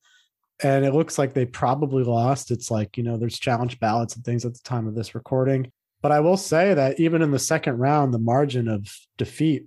and 0.64 0.86
it 0.86 0.94
looks 0.94 1.18
like 1.18 1.34
they 1.34 1.46
probably 1.46 2.04
lost. 2.04 2.52
It's 2.52 2.72
like, 2.72 2.98
you 2.98 3.04
know, 3.04 3.18
there's 3.18 3.40
challenge 3.40 3.80
ballots 3.80 4.16
and 4.16 4.26
things 4.26 4.46
at 4.46 4.54
the 4.54 4.62
time 4.64 4.88
of 4.88 4.96
this 4.96 5.14
recording. 5.14 5.72
But 6.02 6.12
I 6.12 6.20
will 6.20 6.38
say 6.38 6.74
that 6.74 7.00
even 7.00 7.22
in 7.22 7.32
the 7.32 7.40
second 7.40 7.78
round, 7.78 8.14
the 8.14 8.20
margin 8.20 8.68
of 8.68 8.88
defeat 9.18 9.66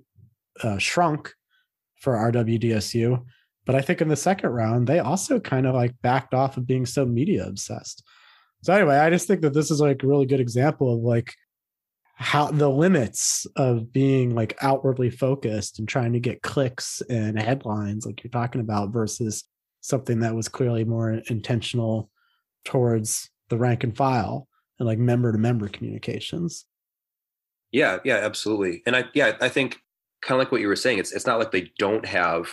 uh, 0.63 0.79
shrunk 0.79 1.33
for 2.01 2.15
RWDSU. 2.15 3.25
But 3.67 3.75
I 3.75 3.83
think 3.83 4.01
in 4.01 4.09
the 4.09 4.17
second 4.17 4.51
round, 4.51 4.87
they 4.87 4.99
also 4.99 5.39
kind 5.39 5.67
of 5.67 5.75
like 5.75 5.95
backed 6.03 6.35
off 6.35 6.57
of 6.57 6.67
being 6.67 6.87
so 6.87 7.05
media 7.05 7.47
obsessed. 7.47 8.03
So 8.63 8.75
anyway, 8.75 8.97
I 8.97 9.11
just 9.11 9.27
think 9.27 9.43
that 9.43 9.55
this 9.55 9.71
is 9.71 9.81
like 9.81 10.03
a 10.03 10.07
really 10.07 10.27
good 10.27 10.41
example 10.41 10.95
of 10.95 11.01
like 11.01 11.35
how 12.15 12.51
the 12.51 12.69
limits 12.69 13.47
of 13.57 13.93
being 13.93 14.35
like 14.35 14.57
outwardly 14.61 15.09
focused 15.09 15.79
and 15.79 15.89
trying 15.89 16.13
to 16.13 16.21
get 16.21 16.43
clicks 16.43 17.01
and 17.09 17.41
headlines 17.41 18.05
like 18.05 18.23
you're 18.23 18.31
talking 18.31 18.61
about 18.61 18.93
versus 18.93 19.45
something 19.81 20.21
that 20.21 20.35
was 20.35 20.49
clearly 20.49 20.85
more 20.85 21.13
intentional 21.29 22.11
towards 22.65 23.31
the 23.49 23.57
rank 23.57 23.85
and 23.85 23.97
file 23.97 24.49
and 24.79 24.87
like 24.87 24.99
member 24.99 25.33
to 25.33 25.39
member 25.39 25.69
communications. 25.69 26.67
Yeah, 27.73 27.99
yeah, 28.05 28.17
absolutely. 28.17 28.83
And 28.87 28.97
I 28.97 29.05
yeah, 29.15 29.37
I 29.41 29.49
think 29.49 29.79
kind 30.23 30.41
of 30.41 30.45
like 30.45 30.53
what 30.53 30.61
you 30.61 30.69
were 30.69 30.77
saying, 30.77 30.99
it's 30.99 31.13
it's 31.13 31.27
not 31.27 31.39
like 31.39 31.53
they 31.53 31.71
don't 31.79 32.07
have 32.07 32.49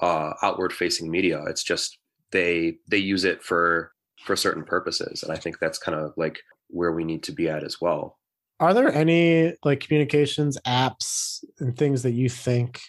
uh 0.00 0.32
outward 0.42 0.72
facing 0.72 1.10
media. 1.10 1.42
It's 1.48 1.62
just 1.62 1.98
they 2.32 2.78
they 2.88 2.98
use 2.98 3.24
it 3.24 3.42
for 3.42 3.92
for 4.24 4.36
certain 4.36 4.64
purposes. 4.64 5.22
And 5.22 5.32
I 5.32 5.36
think 5.36 5.58
that's 5.58 5.78
kind 5.78 5.98
of 5.98 6.12
like 6.16 6.38
where 6.68 6.92
we 6.92 7.04
need 7.04 7.22
to 7.24 7.32
be 7.32 7.48
at 7.48 7.64
as 7.64 7.80
well. 7.80 8.18
Are 8.58 8.72
there 8.72 8.92
any 8.92 9.54
like 9.64 9.80
communications 9.80 10.58
apps 10.66 11.44
and 11.60 11.76
things 11.76 12.02
that 12.02 12.12
you 12.12 12.28
think 12.28 12.80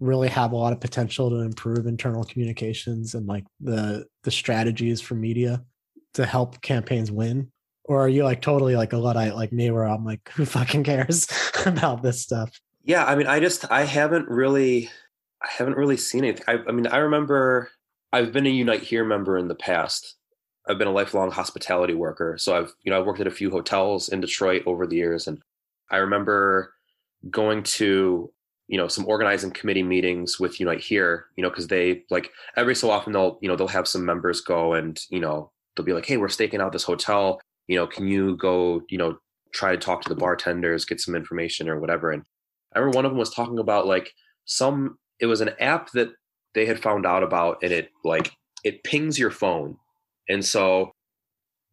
really 0.00 0.28
have 0.28 0.52
a 0.52 0.56
lot 0.56 0.72
of 0.72 0.80
potential 0.80 1.30
to 1.30 1.36
improve 1.36 1.86
internal 1.86 2.24
communications 2.24 3.14
and 3.14 3.26
like 3.26 3.44
the 3.60 4.06
the 4.24 4.30
strategies 4.30 5.00
for 5.00 5.14
media 5.14 5.64
to 6.14 6.26
help 6.26 6.60
campaigns 6.60 7.10
win? 7.10 7.50
Or 7.84 8.00
are 8.00 8.08
you 8.08 8.24
like 8.24 8.42
totally 8.42 8.76
like 8.76 8.92
a 8.92 8.98
luddite 8.98 9.36
like 9.36 9.52
me 9.52 9.70
where 9.70 9.84
i'm 9.84 10.04
like 10.04 10.28
who 10.34 10.44
fucking 10.44 10.84
cares 10.84 11.26
about 11.66 12.02
this 12.02 12.20
stuff? 12.20 12.60
Yeah 12.82 13.04
i 13.04 13.14
mean 13.14 13.26
i 13.26 13.40
just 13.40 13.70
i 13.70 13.84
haven't 13.84 14.28
really 14.28 14.90
i 15.42 15.48
haven't 15.48 15.76
really 15.76 15.96
seen 15.96 16.24
anything 16.24 16.44
I, 16.46 16.58
I 16.68 16.72
mean 16.72 16.86
i 16.86 16.98
remember 16.98 17.70
i've 18.12 18.32
been 18.32 18.46
a 18.46 18.50
unite 18.50 18.82
here 18.82 19.04
member 19.04 19.38
in 19.38 19.48
the 19.48 19.54
past. 19.54 20.14
I've 20.68 20.78
been 20.78 20.88
a 20.88 20.92
lifelong 20.92 21.30
hospitality 21.30 21.94
worker 21.94 22.36
so 22.38 22.56
i've 22.56 22.74
you 22.82 22.90
know 22.90 22.98
i've 22.98 23.06
worked 23.06 23.20
at 23.20 23.28
a 23.28 23.30
few 23.30 23.50
hotels 23.50 24.08
in 24.08 24.20
detroit 24.20 24.64
over 24.66 24.86
the 24.86 24.96
years 24.96 25.28
and 25.28 25.40
i 25.90 25.98
remember 25.98 26.74
going 27.30 27.62
to 27.62 28.32
you 28.68 28.76
know 28.76 28.88
some 28.88 29.06
organizing 29.06 29.50
committee 29.50 29.82
meetings 29.82 30.40
with 30.40 30.58
unite 30.58 30.80
here 30.80 31.26
you 31.36 31.42
know 31.42 31.50
because 31.50 31.68
they 31.68 32.02
like 32.10 32.30
every 32.56 32.74
so 32.74 32.90
often 32.90 33.12
they'll 33.12 33.38
you 33.40 33.48
know 33.48 33.56
they'll 33.56 33.68
have 33.68 33.88
some 33.88 34.04
members 34.04 34.40
go 34.40 34.74
and 34.74 35.00
you 35.10 35.20
know 35.20 35.50
they'll 35.74 35.86
be 35.86 35.92
like 35.92 36.06
hey 36.06 36.16
we're 36.16 36.28
staking 36.28 36.60
out 36.60 36.72
this 36.72 36.84
hotel. 36.84 37.40
You 37.68 37.76
know 37.76 37.86
can 37.86 38.06
you 38.06 38.36
go 38.36 38.82
you 38.88 38.98
know 38.98 39.18
try 39.52 39.72
to 39.72 39.78
talk 39.78 40.02
to 40.02 40.08
the 40.08 40.14
bartenders 40.14 40.84
get 40.84 41.00
some 41.00 41.14
information 41.14 41.68
or 41.68 41.80
whatever? 41.80 42.10
And 42.10 42.22
i 42.74 42.78
remember 42.78 42.96
one 42.96 43.04
of 43.04 43.12
them 43.12 43.18
was 43.18 43.32
talking 43.32 43.58
about 43.58 43.86
like 43.86 44.12
some 44.44 44.98
it 45.20 45.26
was 45.26 45.40
an 45.40 45.50
app 45.60 45.90
that 45.92 46.10
they 46.54 46.66
had 46.66 46.80
found 46.82 47.06
out 47.06 47.22
about 47.22 47.58
and 47.62 47.72
it 47.72 47.90
like 48.04 48.32
it 48.64 48.82
pings 48.82 49.18
your 49.18 49.30
phone. 49.30 49.76
And 50.28 50.44
so 50.44 50.90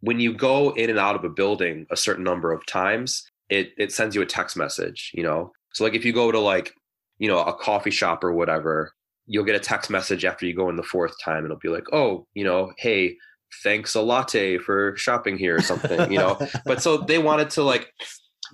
when 0.01 0.19
you 0.19 0.33
go 0.33 0.71
in 0.71 0.89
and 0.89 0.99
out 0.99 1.15
of 1.15 1.23
a 1.23 1.29
building 1.29 1.87
a 1.89 1.97
certain 1.97 2.23
number 2.23 2.51
of 2.51 2.65
times 2.65 3.23
it 3.49 3.71
it 3.77 3.91
sends 3.91 4.15
you 4.15 4.21
a 4.21 4.25
text 4.25 4.55
message 4.55 5.11
you 5.13 5.23
know? 5.23 5.51
So 5.73 5.83
like 5.83 5.95
if 5.95 6.05
you 6.05 6.13
go 6.13 6.31
to 6.31 6.39
like 6.39 6.73
you 7.19 7.27
know, 7.27 7.39
a 7.39 7.53
coffee 7.53 7.91
shop 7.91 8.23
or 8.23 8.33
whatever, 8.33 8.93
you'll 9.25 9.45
get 9.45 9.55
a 9.55 9.59
text 9.59 9.89
message 9.89 10.25
after 10.25 10.45
you 10.45 10.55
go 10.55 10.69
in 10.69 10.75
the 10.75 10.83
fourth 10.83 11.13
time 11.23 11.45
it'll 11.45 11.57
be 11.57 11.69
like, 11.69 11.85
oh, 11.93 12.27
you 12.33 12.43
know, 12.43 12.71
hey, 12.77 13.15
thanks 13.63 13.95
a 13.95 14.01
latte 14.01 14.57
for 14.57 14.95
shopping 14.97 15.37
here 15.37 15.55
or 15.55 15.61
something, 15.61 16.11
you 16.11 16.17
know. 16.17 16.39
but 16.65 16.81
so 16.81 16.97
they 16.97 17.17
wanted 17.17 17.49
to 17.51 17.63
like 17.63 17.91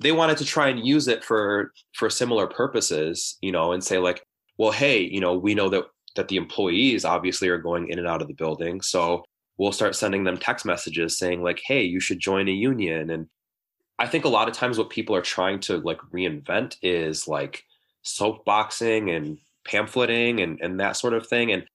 they 0.01 0.11
wanted 0.11 0.37
to 0.37 0.45
try 0.45 0.69
and 0.69 0.85
use 0.85 1.07
it 1.07 1.23
for 1.23 1.71
for 1.93 2.09
similar 2.09 2.47
purposes, 2.47 3.37
you 3.41 3.51
know, 3.51 3.71
and 3.71 3.83
say 3.83 3.97
like, 3.97 4.23
well, 4.57 4.71
hey, 4.71 5.01
you 5.01 5.19
know, 5.19 5.37
we 5.37 5.55
know 5.55 5.69
that 5.69 5.85
that 6.15 6.27
the 6.27 6.37
employees 6.37 7.05
obviously 7.05 7.49
are 7.49 7.57
going 7.57 7.89
in 7.89 7.99
and 7.99 8.07
out 8.07 8.21
of 8.21 8.27
the 8.27 8.33
building, 8.33 8.81
so 8.81 9.23
we'll 9.57 9.71
start 9.71 9.95
sending 9.95 10.23
them 10.23 10.37
text 10.37 10.65
messages 10.65 11.17
saying 11.17 11.43
like, 11.43 11.61
hey, 11.65 11.83
you 11.83 11.99
should 11.99 12.19
join 12.19 12.47
a 12.47 12.51
union 12.51 13.09
and 13.09 13.27
I 13.99 14.07
think 14.07 14.23
a 14.23 14.29
lot 14.29 14.47
of 14.47 14.53
times 14.53 14.77
what 14.77 14.89
people 14.89 15.13
are 15.13 15.21
trying 15.21 15.59
to 15.61 15.77
like 15.77 15.99
reinvent 16.13 16.77
is 16.81 17.27
like 17.27 17.63
soapboxing 18.17 19.15
and 19.15 19.37
pamphleting 19.67 20.41
and, 20.41 20.59
and 20.61 20.79
that 20.79 20.97
sort 20.97 21.13
of 21.13 21.27
thing. 21.27 21.51
And, 21.51 21.65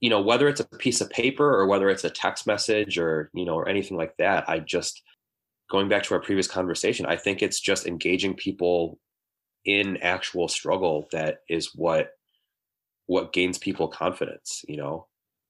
you 0.00 0.10
know, 0.10 0.20
whether 0.20 0.48
it's 0.48 0.60
a 0.60 0.64
piece 0.64 1.00
of 1.00 1.10
paper 1.10 1.48
or 1.48 1.66
whether 1.66 1.88
it's 1.88 2.04
a 2.04 2.10
text 2.10 2.46
message 2.46 2.98
or, 2.98 3.30
you 3.34 3.44
know, 3.44 3.54
or 3.54 3.68
anything 3.68 3.96
like 3.96 4.16
that, 4.18 4.48
I 4.48 4.58
just, 4.58 5.02
going 5.70 5.88
back 5.88 6.02
to 6.04 6.14
our 6.14 6.20
previous 6.20 6.46
conversation, 6.46 7.06
I 7.06 7.16
think 7.16 7.42
it's 7.42 7.60
just 7.60 7.86
engaging 7.86 8.34
people 8.34 8.98
in 9.64 9.96
actual 9.98 10.48
struggle 10.48 11.08
that 11.12 11.38
is 11.48 11.74
what 11.74 12.10
what 13.06 13.32
gains 13.32 13.58
people 13.58 13.88
confidence 13.88 14.64
you 14.68 14.76
know 14.76 15.06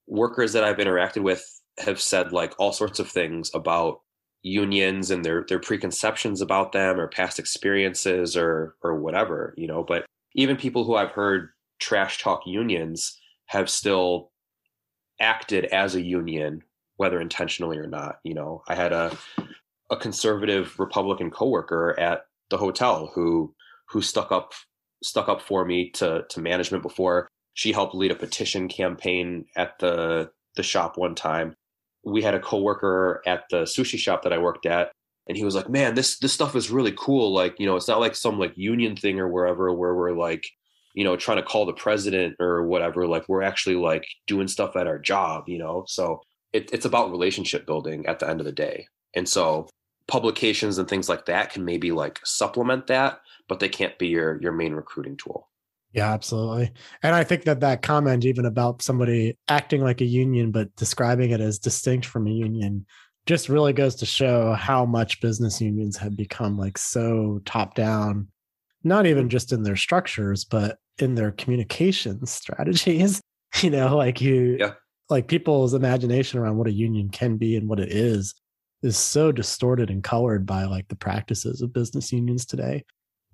workers 0.07 0.53
that 0.53 0.63
i've 0.63 0.77
interacted 0.77 1.21
with 1.21 1.61
have 1.77 1.99
said 1.99 2.31
like 2.31 2.53
all 2.57 2.71
sorts 2.71 2.99
of 2.99 3.09
things 3.09 3.51
about 3.53 4.01
unions 4.41 5.11
and 5.11 5.25
their 5.25 5.45
their 5.49 5.59
preconceptions 5.59 6.41
about 6.41 6.71
them 6.71 6.99
or 6.99 7.07
past 7.07 7.39
experiences 7.39 8.37
or 8.37 8.75
or 8.81 8.95
whatever 8.95 9.53
you 9.57 9.67
know 9.67 9.83
but 9.83 10.05
even 10.35 10.57
people 10.57 10.83
who 10.83 10.95
I've 10.95 11.11
heard 11.11 11.49
trash 11.79 12.21
talk 12.21 12.41
unions 12.45 13.19
have 13.47 13.69
still 13.69 14.31
acted 15.19 15.65
as 15.65 15.95
a 15.95 16.01
union, 16.01 16.61
whether 16.97 17.19
intentionally 17.19 17.77
or 17.77 17.87
not. 17.87 18.17
You 18.23 18.35
know, 18.35 18.61
I 18.67 18.75
had 18.75 18.93
a 18.93 19.17
a 19.91 19.97
conservative 19.97 20.79
Republican 20.79 21.31
coworker 21.31 21.97
at 21.99 22.25
the 22.49 22.57
hotel 22.57 23.11
who 23.13 23.53
who 23.89 24.01
stuck 24.01 24.31
up 24.31 24.53
stuck 25.03 25.29
up 25.29 25.41
for 25.41 25.65
me 25.65 25.89
to 25.91 26.25
to 26.29 26.41
management 26.41 26.83
before. 26.83 27.27
She 27.53 27.71
helped 27.71 27.95
lead 27.95 28.11
a 28.11 28.15
petition 28.15 28.67
campaign 28.67 29.45
at 29.55 29.79
the 29.79 30.31
the 30.55 30.63
shop 30.63 30.97
one 30.97 31.15
time. 31.15 31.55
We 32.03 32.21
had 32.21 32.35
a 32.35 32.39
coworker 32.39 33.21
at 33.25 33.45
the 33.49 33.61
sushi 33.63 33.97
shop 33.97 34.23
that 34.23 34.33
I 34.33 34.37
worked 34.37 34.65
at 34.65 34.91
and 35.27 35.37
he 35.37 35.43
was 35.43 35.55
like 35.55 35.69
man 35.69 35.95
this 35.95 36.17
this 36.19 36.33
stuff 36.33 36.55
is 36.55 36.71
really 36.71 36.93
cool. 36.97 37.33
Like 37.33 37.59
you 37.59 37.65
know 37.65 37.75
it's 37.75 37.87
not 37.87 37.99
like 37.99 38.15
some 38.15 38.39
like 38.39 38.53
union 38.55 38.95
thing 38.95 39.19
or 39.19 39.27
wherever 39.27 39.73
where 39.73 39.95
we're 39.95 40.13
like 40.13 40.45
you 40.93 41.03
know 41.03 41.15
trying 41.15 41.37
to 41.37 41.43
call 41.43 41.65
the 41.65 41.73
president 41.73 42.35
or 42.39 42.65
whatever. 42.65 43.07
Like 43.07 43.27
we're 43.27 43.43
actually 43.43 43.75
like 43.75 44.07
doing 44.27 44.47
stuff 44.47 44.75
at 44.75 44.87
our 44.87 44.99
job 44.99 45.47
you 45.47 45.57
know? 45.57 45.85
So 45.87 46.21
it, 46.53 46.69
it's 46.71 46.85
about 46.85 47.11
relationship 47.11 47.65
building 47.65 48.05
at 48.05 48.19
the 48.19 48.29
end 48.29 48.39
of 48.39 48.45
the 48.45 48.51
day. 48.51 48.87
And 49.13 49.27
so 49.27 49.67
publications 50.07 50.77
and 50.77 50.87
things 50.87 51.09
like 51.09 51.25
that 51.25 51.51
can 51.51 51.65
maybe 51.65 51.91
like 51.91 52.19
supplement 52.23 52.87
that 52.87 53.19
but 53.47 53.59
they 53.59 53.69
can't 53.69 53.97
be 53.97 54.07
your 54.07 54.41
your 54.41 54.51
main 54.51 54.73
recruiting 54.73 55.17
tool. 55.17 55.49
Yeah, 55.93 56.11
absolutely. 56.11 56.71
And 57.03 57.15
I 57.15 57.23
think 57.23 57.43
that 57.43 57.61
that 57.61 57.81
comment, 57.81 58.25
even 58.25 58.45
about 58.45 58.81
somebody 58.81 59.37
acting 59.47 59.81
like 59.81 60.01
a 60.01 60.05
union, 60.05 60.51
but 60.51 60.75
describing 60.75 61.31
it 61.31 61.39
as 61.39 61.57
distinct 61.57 62.05
from 62.05 62.27
a 62.27 62.31
union, 62.31 62.85
just 63.25 63.49
really 63.49 63.73
goes 63.73 63.95
to 63.95 64.05
show 64.05 64.53
how 64.53 64.85
much 64.85 65.21
business 65.21 65.59
unions 65.59 65.97
have 65.97 66.15
become 66.15 66.57
like 66.57 66.77
so 66.77 67.41
top 67.45 67.75
down, 67.75 68.27
not 68.83 69.05
even 69.05 69.29
just 69.29 69.51
in 69.51 69.63
their 69.63 69.75
structures, 69.75 70.45
but 70.45 70.77
in 70.99 71.15
their 71.15 71.31
communication 71.31 72.25
strategies. 72.25 73.21
You 73.61 73.69
know, 73.69 73.95
like 73.95 74.19
you, 74.19 74.57
yeah. 74.59 74.73
like 75.09 75.29
people's 75.29 75.73
imagination 75.73 76.39
around 76.39 76.57
what 76.57 76.67
a 76.67 76.73
union 76.73 77.07
can 77.07 77.37
be 77.37 77.55
and 77.55 77.69
what 77.69 77.79
it 77.79 77.89
is 77.89 78.35
is 78.83 78.97
so 78.97 79.31
distorted 79.31 79.89
and 79.89 80.03
colored 80.03 80.45
by 80.45 80.65
like 80.65 80.89
the 80.89 80.97
practices 80.97 81.61
of 81.61 81.71
business 81.71 82.11
unions 82.11 82.45
today 82.45 82.83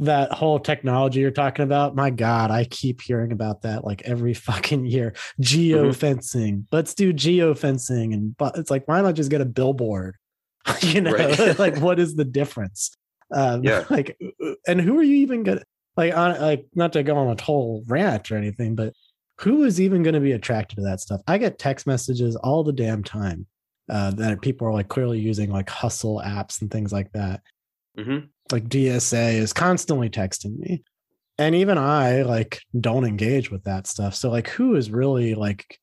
that 0.02 0.32
whole 0.32 0.60
technology 0.60 1.20
you're 1.20 1.32
talking 1.32 1.64
about, 1.64 1.96
my 1.96 2.10
God, 2.10 2.52
I 2.52 2.66
keep 2.66 3.02
hearing 3.02 3.32
about 3.32 3.62
that 3.62 3.86
like 3.86 4.02
every 4.04 4.34
fucking 4.48 4.86
year. 4.86 5.14
Geo 5.40 5.94
fencing. 5.94 6.56
Mm-hmm. 6.56 6.76
Let's 6.76 6.94
do 6.94 7.14
geo 7.14 7.54
fencing. 7.54 8.14
And 8.14 8.36
but 8.38 8.58
it's 8.58 8.72
like, 8.72 8.88
why 8.88 9.02
not 9.02 9.16
just 9.16 9.32
get 9.32 9.42
a 9.42 9.46
billboard? 9.46 10.18
you 10.82 11.02
know, 11.02 11.12
right. 11.12 11.60
like 11.60 11.78
what 11.78 12.00
is 12.00 12.16
the 12.16 12.26
difference? 12.26 12.92
Um, 13.34 13.64
yeah. 13.64 13.86
Like, 13.90 14.20
and 14.68 14.82
who 14.82 15.00
are 15.00 15.04
you 15.04 15.18
even 15.18 15.44
gonna 15.44 15.64
like? 15.96 16.14
On 16.14 16.40
like, 16.42 16.66
not 16.76 16.94
to 16.94 17.04
go 17.04 17.18
on 17.18 17.38
a 17.38 17.42
whole 17.42 17.84
rant 17.88 18.32
or 18.32 18.38
anything, 18.38 18.76
but 18.76 18.94
who 19.40 19.64
is 19.64 19.82
even 19.82 20.04
going 20.04 20.14
to 20.14 20.20
be 20.20 20.34
attracted 20.34 20.76
to 20.76 20.84
that 20.84 21.00
stuff? 21.00 21.22
I 21.28 21.40
get 21.40 21.58
text 21.58 21.88
messages 21.88 22.36
all 22.36 22.64
the 22.64 22.74
damn 22.74 23.04
time 23.04 23.48
uh, 23.90 24.12
that 24.12 24.42
people 24.42 24.68
are 24.68 24.74
like 24.74 24.88
clearly 24.88 25.20
using 25.20 25.50
like 25.50 25.70
hustle 25.70 26.22
apps 26.24 26.62
and 26.62 26.70
things 26.70 26.94
like 26.94 27.12
that. 27.14 27.42
Mm-hmm. 27.98 28.28
Like 28.52 28.70
DSA 28.70 29.34
is 29.34 29.54
constantly 29.54 30.10
texting 30.10 30.58
me. 30.58 30.84
And 31.38 31.56
even 31.56 31.78
I 31.78 32.22
like 32.22 32.62
don't 32.80 33.06
engage 33.06 33.50
with 33.50 33.64
that 33.64 33.88
stuff. 33.88 34.16
So 34.16 34.30
like 34.30 34.50
who 34.50 34.76
is 34.76 34.92
really 34.92 35.34
like 35.34 35.80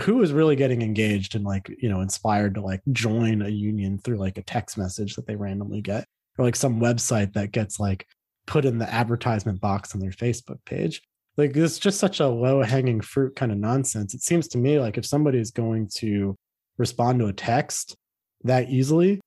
who 0.00 0.22
is 0.22 0.32
really 0.32 0.56
getting 0.56 0.82
engaged 0.82 1.34
and 1.34 1.44
like, 1.44 1.70
you 1.80 1.88
know, 1.88 2.02
inspired 2.02 2.54
to 2.54 2.60
like 2.60 2.82
join 2.92 3.40
a 3.40 3.48
union 3.48 3.98
through 3.98 4.18
like 4.18 4.36
a 4.36 4.42
text 4.42 4.76
message 4.76 5.14
that 5.14 5.26
they 5.26 5.36
randomly 5.36 5.80
get 5.80 6.06
or 6.36 6.44
like 6.44 6.56
some 6.56 6.80
website 6.80 7.32
that 7.32 7.52
gets 7.52 7.80
like 7.80 8.06
put 8.46 8.64
in 8.64 8.78
the 8.78 8.92
advertisement 8.92 9.60
box 9.60 9.94
on 9.94 10.00
their 10.00 10.10
Facebook 10.10 10.58
page. 10.66 11.02
Like 11.36 11.56
it's 11.56 11.78
just 11.78 11.98
such 11.98 12.20
a 12.20 12.28
low 12.28 12.62
hanging 12.62 13.00
fruit 13.00 13.36
kind 13.36 13.52
of 13.52 13.58
nonsense. 13.58 14.14
It 14.14 14.22
seems 14.22 14.48
to 14.48 14.58
me 14.58 14.78
like 14.78 14.98
if 14.98 15.06
somebody 15.06 15.38
is 15.38 15.50
going 15.50 15.88
to 15.96 16.36
respond 16.78 17.20
to 17.20 17.26
a 17.26 17.32
text 17.32 17.96
that 18.44 18.68
easily, 18.68 19.20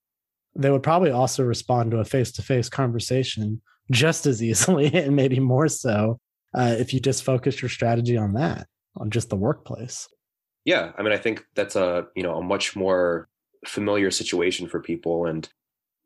they 0.54 0.70
would 0.70 0.82
probably 0.82 1.10
also 1.10 1.42
respond 1.44 1.90
to 1.90 1.98
a 1.98 2.04
face 2.04 2.32
to 2.32 2.42
face 2.42 2.68
conversation 2.68 3.60
just 3.90 4.26
as 4.26 4.42
easily 4.42 4.86
and 4.94 5.16
maybe 5.16 5.40
more 5.40 5.68
so 5.68 6.18
uh, 6.54 6.74
if 6.78 6.92
you 6.92 7.00
just 7.00 7.22
focus 7.22 7.62
your 7.62 7.68
strategy 7.68 8.16
on 8.16 8.34
that, 8.34 8.66
on 8.96 9.10
just 9.10 9.30
the 9.30 9.36
workplace. 9.36 10.08
Yeah, 10.64 10.92
I 10.98 11.02
mean, 11.02 11.12
I 11.12 11.16
think 11.16 11.44
that's 11.54 11.76
a 11.76 12.06
you 12.14 12.22
know 12.22 12.36
a 12.36 12.42
much 12.42 12.76
more 12.76 13.28
familiar 13.66 14.10
situation 14.10 14.68
for 14.68 14.80
people, 14.80 15.26
and 15.26 15.48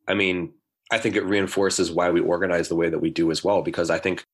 I 0.06 0.14
mean, 0.14 0.52
I 0.92 0.98
think 0.98 1.16
it 1.16 1.24
reinforces 1.24 1.90
why 1.90 2.10
we 2.10 2.20
organize 2.20 2.68
the 2.68 2.76
way 2.76 2.88
that 2.88 3.00
we 3.00 3.10
do 3.10 3.30
as 3.30 3.42
well, 3.42 3.62
because 3.62 3.90
I 3.90 3.98
think 3.98 4.24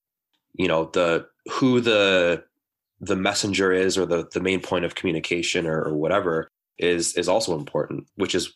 you 0.54 0.68
know 0.68 0.90
the 0.92 1.26
who 1.52 1.80
the 1.80 2.44
the 3.00 3.16
messenger 3.16 3.72
is 3.72 3.96
or 3.96 4.04
the 4.04 4.28
the 4.32 4.40
main 4.40 4.60
point 4.60 4.84
of 4.84 4.94
communication 4.94 5.66
or, 5.66 5.82
or 5.82 5.94
whatever 5.94 6.50
is 6.78 7.16
is 7.16 7.28
also 7.28 7.56
important, 7.56 8.06
which 8.16 8.34
is 8.34 8.54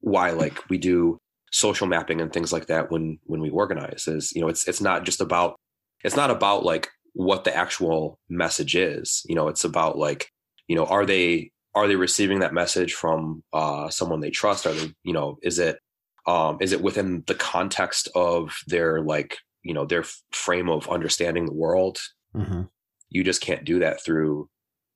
why 0.00 0.30
like 0.30 0.68
we 0.68 0.78
do 0.78 1.18
social 1.50 1.86
mapping 1.86 2.20
and 2.20 2.32
things 2.32 2.52
like 2.52 2.66
that 2.66 2.90
when 2.90 3.18
when 3.24 3.40
we 3.40 3.50
organize 3.50 4.06
is 4.06 4.32
you 4.32 4.40
know 4.40 4.48
it's 4.48 4.68
it's 4.68 4.80
not 4.80 5.04
just 5.04 5.20
about 5.20 5.56
it's 6.04 6.16
not 6.16 6.30
about 6.30 6.64
like 6.64 6.88
what 7.14 7.44
the 7.44 7.56
actual 7.56 8.18
message 8.28 8.76
is 8.76 9.22
you 9.28 9.34
know 9.34 9.48
it's 9.48 9.64
about 9.64 9.98
like 9.98 10.30
you 10.68 10.76
know 10.76 10.84
are 10.84 11.06
they 11.06 11.50
are 11.74 11.86
they 11.86 11.96
receiving 11.96 12.40
that 12.40 12.54
message 12.54 12.94
from 12.94 13.42
uh 13.52 13.88
someone 13.88 14.20
they 14.20 14.30
trust? 14.30 14.66
Are 14.66 14.72
they 14.72 14.92
you 15.04 15.12
know 15.12 15.38
is 15.42 15.58
it 15.58 15.78
um 16.26 16.58
is 16.60 16.72
it 16.72 16.82
within 16.82 17.24
the 17.26 17.34
context 17.34 18.08
of 18.14 18.56
their 18.66 19.00
like 19.00 19.38
you 19.62 19.74
know 19.74 19.84
their 19.84 20.04
frame 20.32 20.68
of 20.68 20.88
understanding 20.88 21.46
the 21.46 21.54
world? 21.54 21.98
Mm-hmm. 22.36 22.64
you 23.08 23.24
just 23.24 23.40
can't 23.40 23.64
do 23.64 23.78
that 23.78 24.04
through 24.04 24.50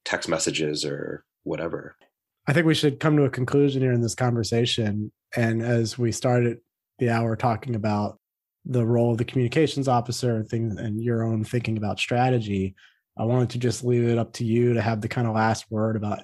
text 0.04 0.28
messages 0.28 0.84
or 0.84 1.24
whatever 1.44 1.96
I 2.46 2.52
think 2.52 2.66
we 2.66 2.74
should 2.74 3.00
come 3.00 3.16
to 3.16 3.24
a 3.24 3.30
conclusion 3.30 3.82
here 3.82 3.92
in 3.92 4.00
this 4.00 4.14
conversation. 4.14 5.12
And 5.36 5.62
as 5.62 5.96
we 5.98 6.10
started 6.12 6.58
the 6.98 7.10
hour 7.10 7.36
talking 7.36 7.74
about 7.74 8.18
the 8.64 8.84
role 8.84 9.12
of 9.12 9.18
the 9.18 9.24
communications 9.24 9.88
officer 9.88 10.36
and 10.36 10.48
things 10.48 10.76
and 10.76 11.02
your 11.02 11.22
own 11.22 11.44
thinking 11.44 11.76
about 11.76 12.00
strategy, 12.00 12.74
I 13.16 13.24
wanted 13.24 13.50
to 13.50 13.58
just 13.58 13.84
leave 13.84 14.08
it 14.08 14.18
up 14.18 14.32
to 14.34 14.44
you 14.44 14.74
to 14.74 14.82
have 14.82 15.00
the 15.00 15.08
kind 15.08 15.26
of 15.26 15.34
last 15.34 15.70
word 15.70 15.96
about 15.96 16.20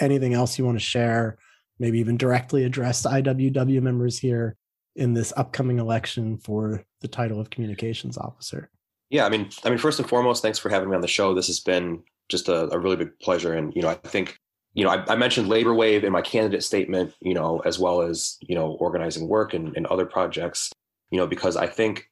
anything 0.00 0.34
else 0.34 0.58
you 0.58 0.64
want 0.64 0.78
to 0.78 0.84
share, 0.84 1.38
maybe 1.78 1.98
even 1.98 2.16
directly 2.16 2.64
address 2.64 3.06
IWW 3.06 3.80
members 3.80 4.18
here 4.18 4.56
in 4.96 5.14
this 5.14 5.32
upcoming 5.36 5.78
election 5.78 6.38
for 6.38 6.84
the 7.00 7.08
title 7.08 7.40
of 7.40 7.50
communications 7.50 8.18
officer. 8.18 8.70
Yeah, 9.10 9.26
I 9.26 9.28
mean, 9.28 9.48
I 9.64 9.70
mean, 9.70 9.78
first 9.78 9.98
and 9.98 10.08
foremost, 10.08 10.42
thanks 10.42 10.58
for 10.58 10.68
having 10.68 10.90
me 10.90 10.96
on 10.96 11.00
the 11.00 11.08
show. 11.08 11.34
This 11.34 11.46
has 11.46 11.60
been 11.60 12.02
just 12.28 12.48
a, 12.48 12.68
a 12.72 12.78
really 12.78 12.96
big 12.96 13.18
pleasure, 13.20 13.54
and 13.54 13.72
you 13.74 13.82
know, 13.82 13.88
I 13.88 13.94
think 13.94 14.38
you 14.74 14.84
know, 14.84 14.90
I, 14.90 15.04
I, 15.12 15.16
mentioned 15.16 15.48
Labor 15.48 15.72
Wave 15.72 16.02
in 16.02 16.12
my 16.12 16.20
candidate 16.20 16.64
statement, 16.64 17.14
you 17.20 17.32
know, 17.32 17.60
as 17.60 17.78
well 17.78 18.02
as, 18.02 18.36
you 18.40 18.56
know, 18.56 18.72
organizing 18.72 19.28
work 19.28 19.54
and, 19.54 19.74
and 19.76 19.86
other 19.86 20.04
projects, 20.04 20.72
you 21.10 21.18
know, 21.18 21.26
because 21.28 21.56
I 21.56 21.68
think 21.68 22.10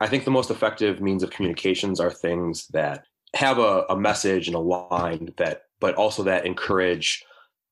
I 0.00 0.06
think 0.06 0.24
the 0.24 0.30
most 0.30 0.50
effective 0.50 1.02
means 1.02 1.22
of 1.22 1.30
communications 1.30 2.00
are 2.00 2.10
things 2.10 2.66
that 2.68 3.04
have 3.36 3.58
a, 3.58 3.84
a 3.90 3.96
message 3.96 4.46
and 4.48 4.56
a 4.56 4.60
line 4.60 5.34
that, 5.36 5.64
but 5.78 5.94
also 5.94 6.22
that 6.22 6.46
encourage 6.46 7.22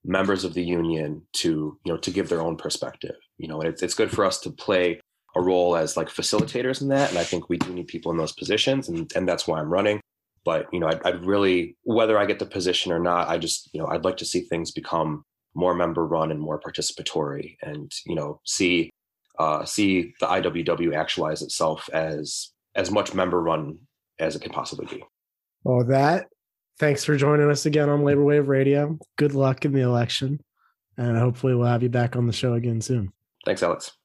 members 0.04 0.44
of 0.44 0.52
the 0.52 0.62
union 0.62 1.22
to, 1.32 1.78
you 1.84 1.92
know, 1.92 1.96
to 1.96 2.10
give 2.10 2.28
their 2.28 2.42
own 2.42 2.56
perspective. 2.56 3.16
You 3.38 3.48
know, 3.48 3.60
and 3.60 3.68
it's 3.68 3.82
it's 3.82 3.94
good 3.94 4.10
for 4.10 4.26
us 4.26 4.40
to 4.40 4.50
play 4.50 5.00
a 5.36 5.40
role 5.40 5.74
as 5.74 5.96
like 5.96 6.08
facilitators 6.08 6.82
in 6.82 6.88
that. 6.88 7.08
And 7.08 7.18
I 7.18 7.24
think 7.24 7.48
we 7.48 7.56
do 7.56 7.72
need 7.72 7.88
people 7.88 8.12
in 8.12 8.18
those 8.18 8.32
positions 8.32 8.90
and, 8.90 9.10
and 9.16 9.26
that's 9.26 9.46
why 9.46 9.58
I'm 9.58 9.72
running 9.72 10.00
but 10.48 10.66
you 10.72 10.80
know 10.80 10.86
I'd, 10.86 11.02
I'd, 11.04 11.24
really 11.26 11.76
whether 11.82 12.16
i 12.18 12.24
get 12.24 12.38
the 12.38 12.46
position 12.46 12.90
or 12.90 12.98
not 12.98 13.28
i 13.28 13.36
just 13.36 13.68
you 13.74 13.80
know 13.80 13.86
i'd 13.88 14.06
like 14.06 14.16
to 14.16 14.24
see 14.24 14.40
things 14.40 14.70
become 14.70 15.22
more 15.54 15.74
member 15.74 16.06
run 16.06 16.30
and 16.30 16.40
more 16.40 16.58
participatory 16.58 17.56
and 17.60 17.92
you 18.06 18.14
know 18.14 18.40
see 18.46 18.88
uh, 19.38 19.64
see 19.66 20.14
the 20.20 20.26
iww 20.26 20.96
actualize 20.96 21.42
itself 21.42 21.90
as 21.92 22.50
as 22.74 22.90
much 22.90 23.12
member 23.12 23.42
run 23.42 23.78
as 24.18 24.34
it 24.34 24.42
can 24.42 24.50
possibly 24.50 24.86
be. 24.86 25.04
Well 25.64 25.84
that 25.84 26.26
thanks 26.80 27.04
for 27.04 27.14
joining 27.16 27.50
us 27.50 27.66
again 27.66 27.88
on 27.88 28.02
labor 28.02 28.24
wave 28.24 28.48
radio. 28.48 28.98
Good 29.16 29.34
luck 29.34 29.64
in 29.64 29.72
the 29.72 29.82
election 29.82 30.40
and 30.96 31.16
hopefully 31.16 31.54
we'll 31.54 31.66
have 31.66 31.82
you 31.82 31.88
back 31.90 32.16
on 32.16 32.26
the 32.26 32.32
show 32.32 32.54
again 32.54 32.80
soon. 32.80 33.12
Thanks 33.44 33.62
alex 33.62 33.97